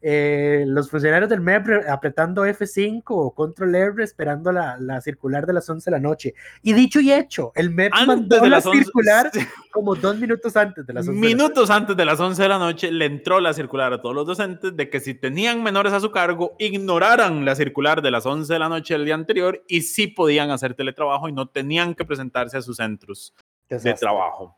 [0.06, 5.46] Eh, los funcionarios del MEP re- apretando F5 o Control R esperando la, la circular
[5.46, 6.34] de las 11 de la noche.
[6.62, 9.32] Y dicho y hecho, el MEP antes mandó de la las 11, circular
[9.72, 12.50] como dos minutos antes de las 11 de la minutos antes de las 11 de
[12.50, 15.94] la noche, le entró la circular a todos los docentes de que si tenían menores
[15.94, 19.64] a su cargo, ignoraran la circular de las 11 de la noche del día anterior
[19.70, 23.34] y sí podían hacer teletrabajo y no tenían que presentarse a sus centros
[23.78, 24.08] de Desastre.
[24.08, 24.58] trabajo.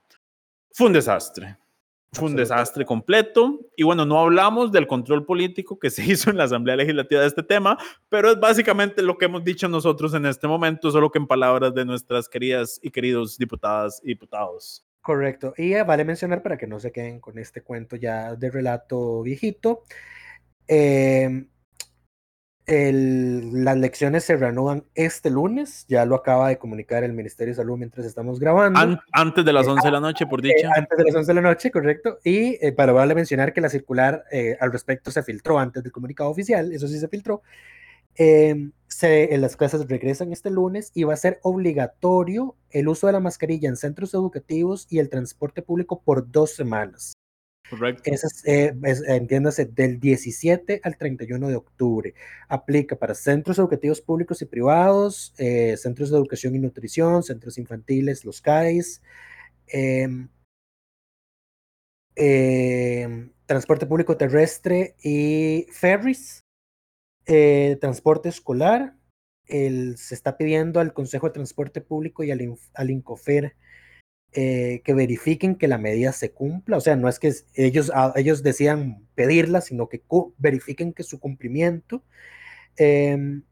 [0.71, 1.57] Fue un desastre.
[2.11, 3.59] Fue un desastre completo.
[3.75, 7.27] Y bueno, no hablamos del control político que se hizo en la Asamblea Legislativa de
[7.27, 7.77] este tema,
[8.09, 11.73] pero es básicamente lo que hemos dicho nosotros en este momento, solo que en palabras
[11.73, 14.85] de nuestras queridas y queridos diputadas y diputados.
[15.01, 15.53] Correcto.
[15.57, 19.21] Y eh, vale mencionar para que no se queden con este cuento ya de relato
[19.21, 19.83] viejito.
[20.67, 21.47] em,
[22.65, 27.57] el- las lecciones se reanudan este lunes, ya lo acaba de comunicar el Ministerio de
[27.57, 28.79] Salud mientras estamos grabando.
[28.79, 30.71] An- antes de las 11 de la noche, por Eh, dicha.
[30.75, 32.19] antes de las 11 de la noche, correcto.
[32.23, 35.91] Y eh, para vale mencionar que la circular eh, al respecto se filtró antes del
[35.91, 37.41] comunicado oficial, eso sí se filtró.
[38.17, 43.07] Em, se, en las clases regresan este lunes y va a ser obligatorio el uso
[43.07, 47.14] de la mascarilla en centros educativos y el transporte público por dos semanas.
[47.69, 48.11] Correcto.
[48.45, 48.73] Eh,
[49.07, 52.13] entiéndase, del 17 al 31 de octubre.
[52.47, 58.23] Aplica para centros educativos públicos y privados, eh, centros de educación y nutrición, centros infantiles,
[58.23, 59.01] los CAIS,
[59.67, 60.29] em,
[62.15, 66.41] em, transporte público terrestre y ferries,
[67.25, 68.95] eh, transporte escolar.
[69.47, 73.55] Se está pidiendo al Consejo de Transporte Público y al, al INCOFER
[74.37, 78.11] eh, que verifiquen que la medida se cumpla, o sea, no es que ellos, ah,
[78.17, 80.03] ellos decían pedirla, sino que
[80.37, 82.03] verifiquen que su cumplimiento.
[82.75, 83.43] Em,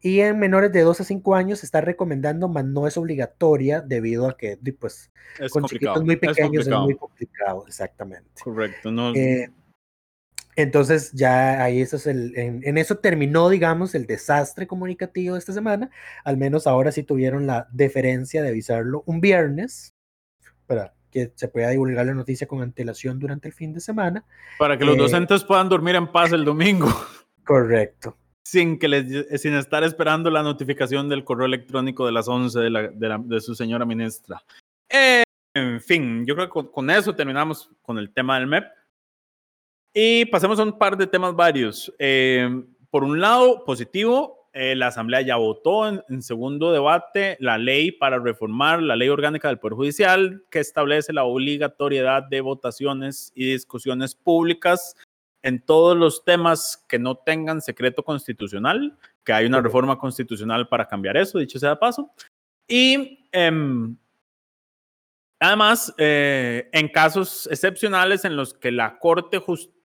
[0.00, 3.82] y en menores de 2 a 5 años se está recomendando, mas no es obligatoria
[3.82, 5.12] debido a que, pues,
[5.52, 8.42] con chiquitos muy pequeños es, muy complicado, exactamente.
[8.42, 9.14] Correcto, no.
[9.14, 9.48] Eh,
[10.56, 15.52] entonces ya ahí eso es el, en, eso terminó, digamos, el desastre comunicativo de esta
[15.52, 15.88] semana.
[16.24, 19.94] Al menos ahora sí tuvieron la deferencia de avisarlo un viernes
[20.72, 24.24] para que se pueda divulgar la noticia con antelación durante el fin de semana.
[24.58, 26.88] Para que los eh, docentes puedan dormir en paz el domingo.
[27.44, 32.58] Correcto sin, que les, sin estar esperando la notificación del correo electrónico de las 11
[32.58, 34.42] de, la, de, su señora ministra.
[35.54, 38.64] en fin, yo creo que con, eso terminamos con el tema del MEP.
[39.94, 41.92] Y pasemos a un par de temas varios.
[41.98, 47.56] Eh, por un lado, positivo, eh, la Asamblea ya votó en, en, segundo debate la
[47.56, 53.32] ley para reformar la ley orgánica del Poder Judicial que establece la obligatoriedad de votaciones
[53.34, 54.94] y discusiones públicas
[55.42, 60.86] en todos los temas que no tengan secreto constitucional, que hay una reforma constitucional para
[60.86, 62.12] cambiar eso, dicho sea de paso.
[62.68, 63.96] Y em,
[65.40, 69.38] además, eh, en casos excepcionales en los que la Corte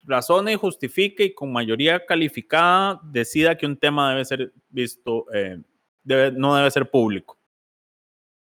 [0.06, 5.62] razone y justifique y con mayoría calificada decida que un tema debe ser visto, eh,
[6.04, 7.38] no debe ser público.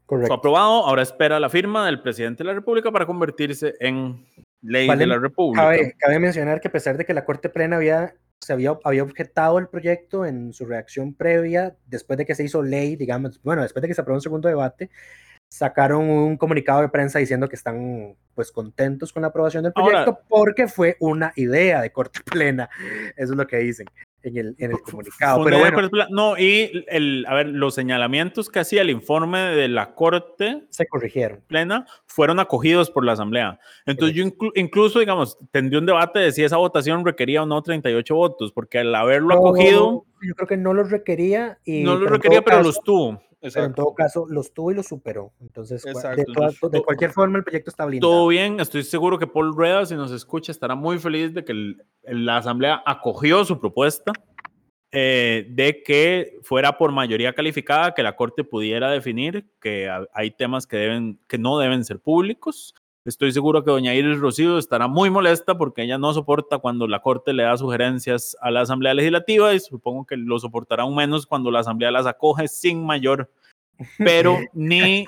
[0.06, 0.28] Correcto.
[0.28, 4.24] Fue aprobado, ahora espera la firma del presidente de la República para convertirse en
[4.62, 5.76] ley de la República.
[5.98, 9.58] Cabe, mencionar que a pesar de que la Corte Plena había, se había, había objetado
[9.58, 13.82] el proyecto en su reacción previa, después de que se hizo ley, digamos, bueno, después
[13.82, 14.90] de que se aprobó un segundo debate,
[15.48, 20.18] sacaron un comunicado de prensa diciendo que están pues contentos con la aprobación del proyecto
[20.28, 22.68] porque fue una idea de Corte Plena.
[23.16, 23.86] Eso es lo que dicen
[24.22, 25.44] en el, en el comunicado.
[25.44, 29.94] Pero bueno, no, y el, a ver, los señalamientos que hacía el informe de la
[29.94, 31.42] Corte se corrigieron.
[31.46, 33.58] Plena fueron acogidos por la Asamblea.
[33.86, 34.24] Entonces, yo
[34.54, 38.80] incluso, digamos, tendría un debate de si esa votación requería o no 38 votos, porque
[38.80, 40.04] al haberlo acogido.
[40.22, 41.58] Yo creo que no los requería.
[41.64, 43.22] Y, no los requería, pero los tuvo.
[43.40, 45.32] Pero en todo caso, los tuvo y los superó.
[45.40, 48.12] Entonces, de, cualquier forma, el proyecto está blindado.
[48.12, 51.74] Todo bien, estoy seguro que Paul Rueda, si nos escucha, estará muy feliz de que
[52.04, 54.12] la Asamblea acogió su propuesta
[54.92, 60.66] eh, de que fuera por mayoría calificada, que la Corte pudiera definir que hay temas
[60.66, 62.74] que, deben, que no deben ser públicos
[63.06, 67.02] Estoy seguro que doña Iris Rocío estará muy molesta porque ella no soporta cuando la
[67.02, 71.24] Corte le da sugerencias a la Asamblea Legislativa y supongo que lo soportará aún menos
[71.24, 73.30] cuando la Asamblea las acoge sin mayor,
[73.98, 75.06] pero ni,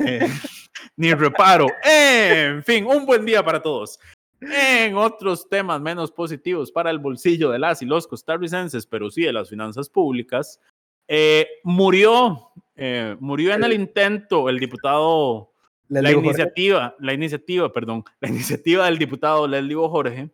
[0.00, 0.28] eh,
[0.96, 1.68] ni reparo.
[1.84, 4.00] En fin, un buen día para todos.
[4.40, 9.22] En otros temas menos positivos para el bolsillo de las y los costarricenses, pero sí
[9.22, 10.58] de las finanzas públicas,
[11.06, 15.51] eh, murió, eh, murió en el intento el diputado
[16.00, 20.30] la iniciativa, la iniciativa, perdón, la iniciativa del diputado Leslie Jorge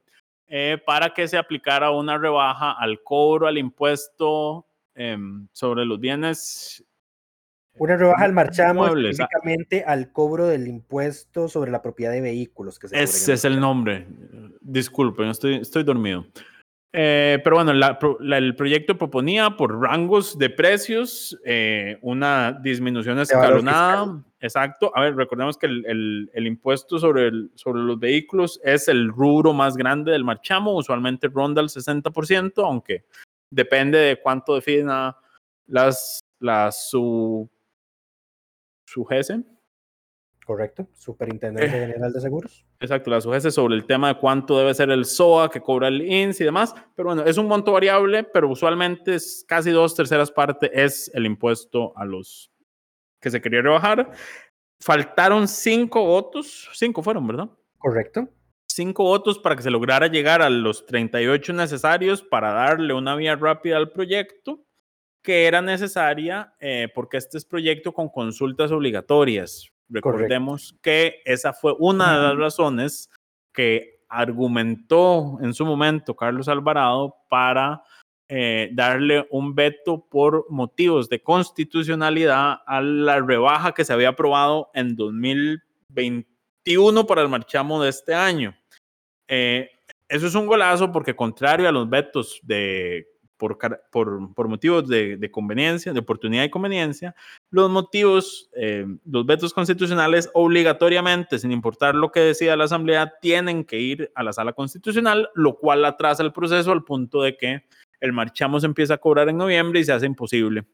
[0.47, 6.85] eh, para que se aplicara una rebaja al cobro, al impuesto em, sobre los bienes.
[7.75, 8.89] Una rebaja al marchamo ah.
[8.89, 12.79] específicamente al cobro del impuesto sobre la propiedad de vehículos.
[12.79, 14.07] Que se Ese es el nombre.
[14.61, 16.27] Disculpen, estoy, estoy dormido.
[16.93, 24.23] Eh, pero bueno, el proyecto proponía por rangos de precios eh, una disminución escalonada.
[24.41, 24.91] Exacto.
[24.95, 29.77] A ver, recordemos que el, el, impuesto sobre, sobre los vehículos es el rubro más
[29.77, 33.05] grande del marchamo, usualmente ronda el 60%, aunque
[33.51, 35.17] depende de cuánto defina
[35.67, 37.51] las, las su,
[38.87, 39.05] su
[40.49, 42.65] Correcto, Superintendencia eh, General de Seguros.
[42.81, 46.01] Exacto, las sugerencias sobre el tema de cuánto debe ser el SOA que cobra el
[46.01, 50.31] INS y demás, pero bueno, es un monto variable, pero usualmente es casi dos terceras
[50.31, 52.51] partes es el impuesto a los
[53.21, 54.11] que se quería rebajar.
[54.81, 57.51] Faltaron cinco votos, cinco fueron, ¿verdad?
[57.77, 58.31] Correcto.
[58.67, 63.37] Cinco votos para que se lograra llegar a los 38 necesarios para darle una vía
[63.37, 64.65] rápida al proyecto
[65.23, 69.71] que era necesaria eh, porque este es proyecto con consultas obligatorias.
[69.89, 73.09] Recordemos que esa fue una de las razones
[73.53, 77.85] que argumentó en su momento Carlos Alvarado para
[78.29, 84.71] eh, darle un veto por motivos de constitucionalidad a la rebaja que se había aprobado
[84.75, 88.55] en 2021 para el marchamo de este año.
[89.29, 89.71] Eh,
[90.09, 93.07] eso es un golazo porque contrario a los vetos de
[93.39, 93.59] por,
[93.91, 97.15] por, motivos de, conveniencia, de oportunidad y conveniencia,
[97.51, 103.65] los motivos, eh, los vetos constitucionales obligatoriamente, sin importar lo que decida la Asamblea, tienen
[103.65, 107.65] que ir a la sala constitucional, lo cual atrasa el proceso al punto de que
[108.01, 110.65] el marchamo se empieza a cobrar en noviembre y se hace imposible.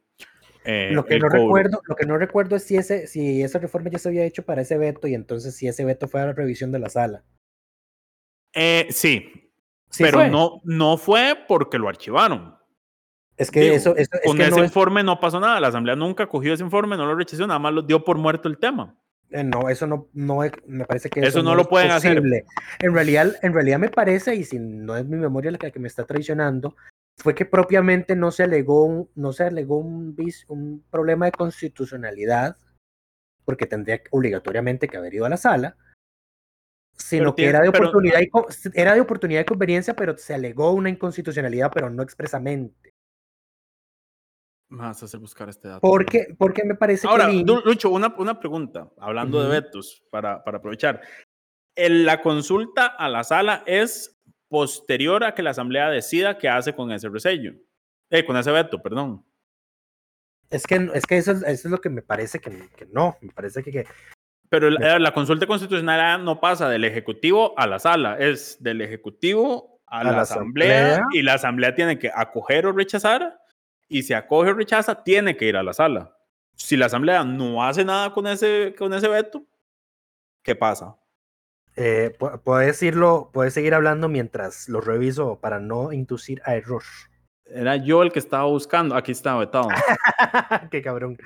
[0.64, 1.42] eh, Lo que, no cobro.
[1.42, 4.44] recuerdo, lo que no recuerdo es si, ese, si esa reforma ya se había hecho
[4.44, 7.22] para ese veto y entonces si ese veto fue a la revisión de la sala.
[8.54, 9.43] Eh, sí,
[9.96, 10.30] Sí pero fue.
[10.30, 12.54] no, no fue porque lo archivaron.
[13.36, 15.60] Es que Digo, eso, eso- es Con que ese no es- informe no pasó nada.
[15.60, 18.48] La Asamblea nunca cogió ese informe, no lo rechazó, nada más lo dio por muerto
[18.48, 18.96] el tema.
[19.30, 22.14] Eh, no, eso no, no es- me parece que Eso no lo es pueden hacer.
[22.16, 22.44] posible.
[22.78, 25.80] En realidad, en realidad me parece, y si no es mi memoria la que, que
[25.80, 26.76] me está traicionando,
[27.16, 30.16] fue que propiamente no se alegó un, no se alegó un,
[30.48, 32.56] un problema de constitucionalidad,
[33.44, 35.76] porque tendría que- obligatoriamente que haber ido a la sala,
[36.96, 39.94] sino Pero que tiene- era de pero- oportunidad y co- era de oportunidad y conveniencia,
[39.94, 42.94] pero se alegó una inconstitucionalidad, pero no expresamente.
[44.78, 45.80] A hacer buscar este dato.
[45.80, 50.42] Porque, porque me parece Ahora, que Du- Lucho, una, una pregunta, hablando de vetos, para,
[50.42, 51.00] para aprovechar.
[51.76, 54.16] El- la consulta a la sala es
[54.48, 57.54] posterior a que la Asamblea decida qué hace con ese resello.
[58.10, 59.24] Eh, con ese veto, perdón.
[60.50, 63.16] Es que, es que eso, es- eso es lo que me parece que, que no.
[63.20, 63.86] Me parece que, que
[64.48, 69.80] Pero la, la consulta constitucional no pasa del Ejecutivo a la sala, es del Ejecutivo
[69.86, 71.06] a, la, la asamblea, Asamblea.
[71.12, 73.38] y la Asamblea tiene que acoger o rechazar
[73.88, 76.16] y si acoge o rechaza, tiene que ir a la sala.
[76.56, 79.44] Si la Asamblea no hace nada con ese, con ese veto,
[80.42, 80.96] ¿qué pasa?
[81.76, 86.84] eh, pu- puedes, irlo, puedes seguir hablando mientras lo reviso para no inducir a error.
[87.46, 88.94] Era yo el que estaba buscando.
[88.96, 89.68] Aquí está vetado.
[90.70, 91.18] Qué cabrón.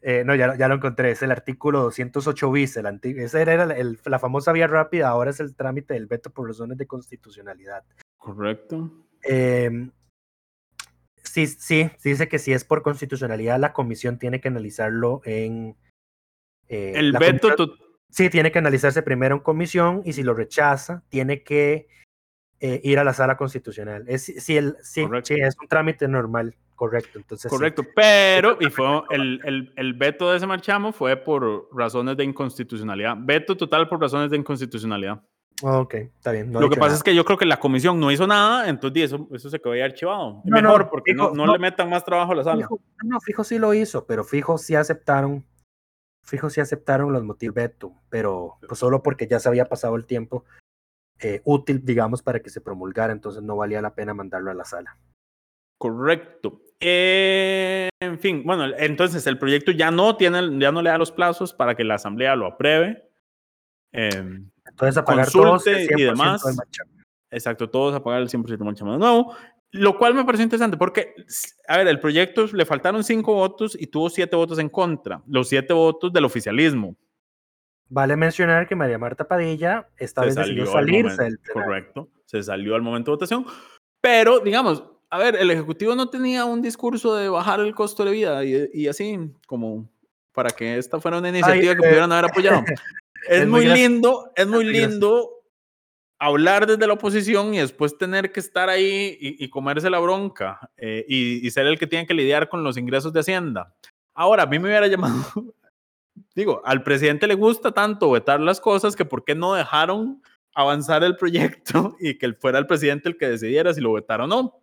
[0.00, 1.10] Eh, no, ya, lo- ya lo encontré.
[1.10, 2.76] Es el artículo 208 bis.
[2.76, 5.08] El antiguo, esa era el- el- la famosa vía rápida.
[5.08, 7.82] Ahora es el trámite del veto por razones de constitucionalidad.
[8.16, 8.90] Correcto.
[9.22, 9.90] Em,
[11.22, 15.76] sí, sí, dice que si es por constitucionalidad, la comisión tiene que analizarlo en.
[16.68, 21.02] eh, El veto, comisión- Sí, tiene que analizarse primero en comisión y si lo rechaza,
[21.08, 21.88] tiene que
[22.60, 24.04] eh, ir a la sala constitucional.
[24.08, 25.34] Es, sí, el, sí, Correcto.
[25.34, 27.18] sí, es un trámite normal, correcto.
[27.18, 27.56] Entonces, sí.
[27.56, 27.82] correcto.
[27.94, 33.16] Pero, y fue el, el, el veto de ese marchamo fue por razones de inconstitucionalidad.
[33.18, 35.22] Veto total por razones de inconstitucionalidad.
[35.62, 36.52] Ok, está bien.
[36.52, 36.96] no Lo que pasa nada.
[36.98, 39.72] es que yo creo que la comisión no hizo nada, entonces eso, eso se quedó
[39.72, 40.42] ahí archivado.
[40.44, 41.52] No, no, Mejor, porque no, fijo, no no.
[41.52, 42.56] le metan más trabajo a la sala.
[42.62, 45.46] Fijo, no, fijo sí lo hizo, pero fijo sí aceptaron,
[46.22, 50.04] fijo sí aceptaron los motivos veto, pero pues, solo porque ya se había pasado el
[50.04, 50.44] tiempo
[51.20, 54.64] eh, útil, digamos, para que se promulgara, entonces no valía la pena mandarlo a la
[54.64, 54.98] sala.
[55.78, 56.62] Correcto.
[56.80, 61.12] Eh, en fin, bueno, entonces el proyecto ya no tiene, ya no le da los
[61.12, 63.08] plazos para que la asamblea lo apruebe.
[63.92, 66.42] Em, Entonces apagar todos el y 100% del demás.
[67.30, 69.34] Exacto, todos a pagar el 100% de marchamo de nuevo.
[69.72, 71.14] Lo cual me pareció interesante porque,
[71.66, 75.48] a ver, el proyecto le faltaron cinco votos y tuvo siete votos en contra, los
[75.48, 76.96] siete votos del oficialismo.
[77.88, 81.38] Vale mencionar que María Marta Padilla esta Se vez decidió al salirse del.
[81.52, 83.46] Correcto, se salió al momento de votación.
[84.00, 88.10] Pero, digamos, a ver, el Ejecutivo no tenía un discurso de bajar el costo de
[88.10, 89.88] vida y, y así, como
[90.32, 92.62] para que esta fuera una iniciativa que eh, pudieran haber apoyado.
[93.28, 95.36] Es, es muy lindo, es muy lindo
[96.18, 100.70] hablar desde la oposición y después tener que estar ahí y, y comerse la bronca
[100.76, 103.74] eh, y, y ser el que tiene que lidiar con los ingresos de Hacienda.
[104.14, 105.24] Ahora, a mí me hubiera llamado,
[106.34, 110.22] digo, al presidente le gusta tanto vetar las cosas que por qué no dejaron
[110.54, 114.26] avanzar el proyecto y que fuera el presidente el que decidiera si lo vetara o
[114.26, 114.62] no.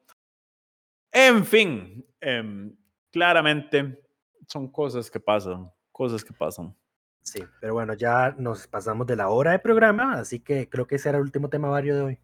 [1.11, 2.75] En fin, em,
[3.11, 4.01] claramente
[4.47, 6.75] son cosas que pasan, cosas que pasan.
[7.21, 10.95] Sí, pero bueno, ya nos pasamos de la hora de programa, así que creo que
[10.95, 12.19] ese era el último tema vario de hoy.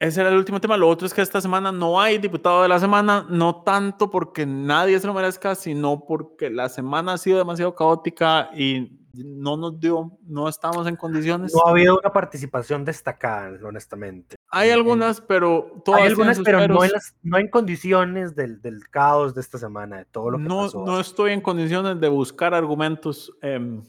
[0.00, 0.76] Ese era el último tema.
[0.76, 4.44] Lo otro es que esta semana no hay diputado de la semana, no tanto porque
[4.44, 9.78] nadie se lo merezca, sino porque la semana ha sido demasiado caótica y no nos
[9.78, 11.54] dio, no estamos en condiciones.
[11.54, 14.34] No ha habido una participación destacada, honestamente.
[14.50, 18.88] hay algunas, pero todas Hay algunas, pero no en, las- no en condiciones del, del
[18.90, 20.84] caos de esta semana, de todo lo que no, pasó.
[20.84, 23.32] no estoy en condiciones de buscar argumentos.
[23.40, 23.82] em,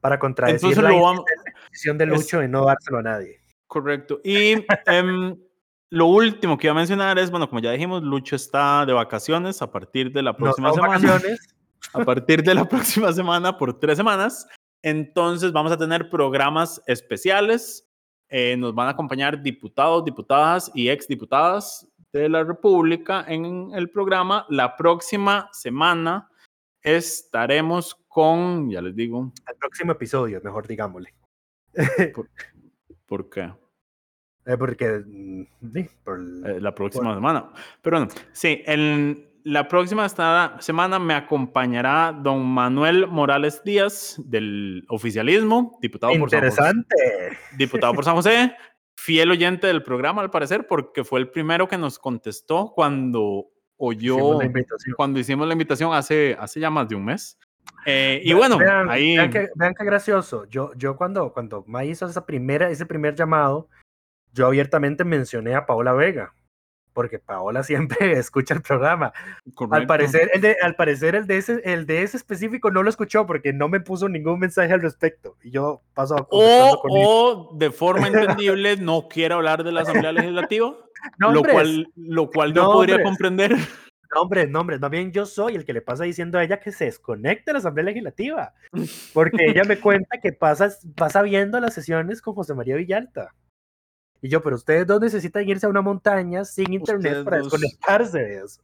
[0.00, 1.22] para contradecir entonces la
[1.70, 3.40] decisión de es- Lucho de no dárselo a nadie.
[3.66, 4.20] Correcto.
[4.24, 4.54] Y
[4.86, 5.36] em,
[5.90, 9.62] lo último que iba a mencionar es, bueno, como ya dijimos, Lucho está de vacaciones
[9.62, 10.98] a partir de la No próxima semana.
[10.98, 11.54] vacaciones.
[11.92, 14.46] A partir de la próxima semana por tres semanas.
[14.82, 17.88] Entonces vamos a tener programas especiales.
[18.28, 24.46] Eh, nos van a acompañar diputados, diputadas y exdiputadas de la República en el programa.
[24.48, 26.28] La próxima semana
[26.82, 31.14] estaremos con, ya les digo, Al próximo episodio, mejor digámosle.
[32.14, 32.28] ¿por
[33.30, 33.52] qué?
[34.46, 35.42] Eh, porque mm,
[35.72, 37.50] sí, por Eh, la próxima semana.
[37.82, 38.62] Pero bueno, sí,
[39.44, 40.08] la próxima
[40.60, 46.96] semana me acompañará don Manuel Morales Díaz del oficialismo, diputado por San José, interesante.
[47.56, 48.54] diputado por San José,
[48.96, 54.38] fiel oyente del programa al parecer, porque fue el primero que nos contestó cuando oyó
[54.96, 57.38] cuando hicimos la invitación hace, hace ya más de un mes.
[57.86, 59.16] Eh, y bueno, vean, ahí.
[59.16, 60.46] Vean qué, vean qué gracioso.
[60.46, 63.68] Yo, yo cuando, cuando Ma hizo esa primera, ese primer llamado,
[64.32, 66.34] yo abiertamente mencioné a Paola Vega,
[66.92, 69.12] porque Paola siempre escucha el programa.
[69.70, 72.90] Al parecer, el de, al parecer el, de ese, el de ese específico no lo
[72.90, 75.36] escuchó porque no me puso ningún mensaje al respecto.
[75.42, 80.12] Y yo paso a O, o de forma entendible no quiere hablar de la Asamblea
[80.12, 80.74] Legislativa,
[81.18, 83.56] lo, cual, lo cual yo podría comprender.
[84.14, 86.70] No, hombre, no, hombre, bien yo soy el que le pasa diciendo a ella que
[86.70, 88.54] se desconecte de la Asamblea Legislativa,
[89.12, 93.34] porque ella me cuenta que pasa, pasa viendo las sesiones con José María Villalta.
[94.22, 98.44] Y yo, pero ustedes dos necesitan irse a una montaña sin internet para desconectarse de
[98.44, 98.60] eso.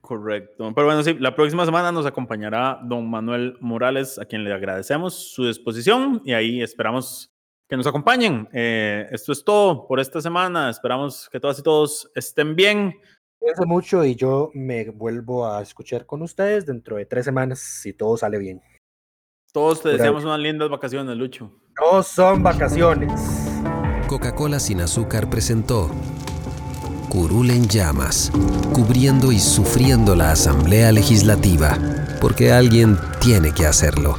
[0.00, 0.70] Correcto.
[0.74, 5.32] Pero bueno, sí, la próxima semana nos acompañará don Manuel Morales, a quien le agradecemos
[5.32, 7.32] su disposición y ahí esperamos
[7.68, 8.48] que nos acompañen.
[8.52, 10.70] Eh, esto es todo por esta semana.
[10.70, 12.94] Esperamos que todas y todos estén bien.
[13.38, 17.92] Cuídense mucho y yo me vuelvo a escuchar con ustedes dentro de tres semanas si
[17.92, 18.60] todo sale bien.
[19.52, 21.52] Todos te deseamos unas lindas vacaciones, Lucho.
[21.80, 23.12] No son vacaciones.
[24.08, 25.90] Coca-Cola sin azúcar presentó
[27.08, 28.30] Curul en llamas,
[28.74, 31.78] cubriendo y sufriendo la Asamblea Legislativa,
[32.20, 34.18] porque alguien tiene que hacerlo.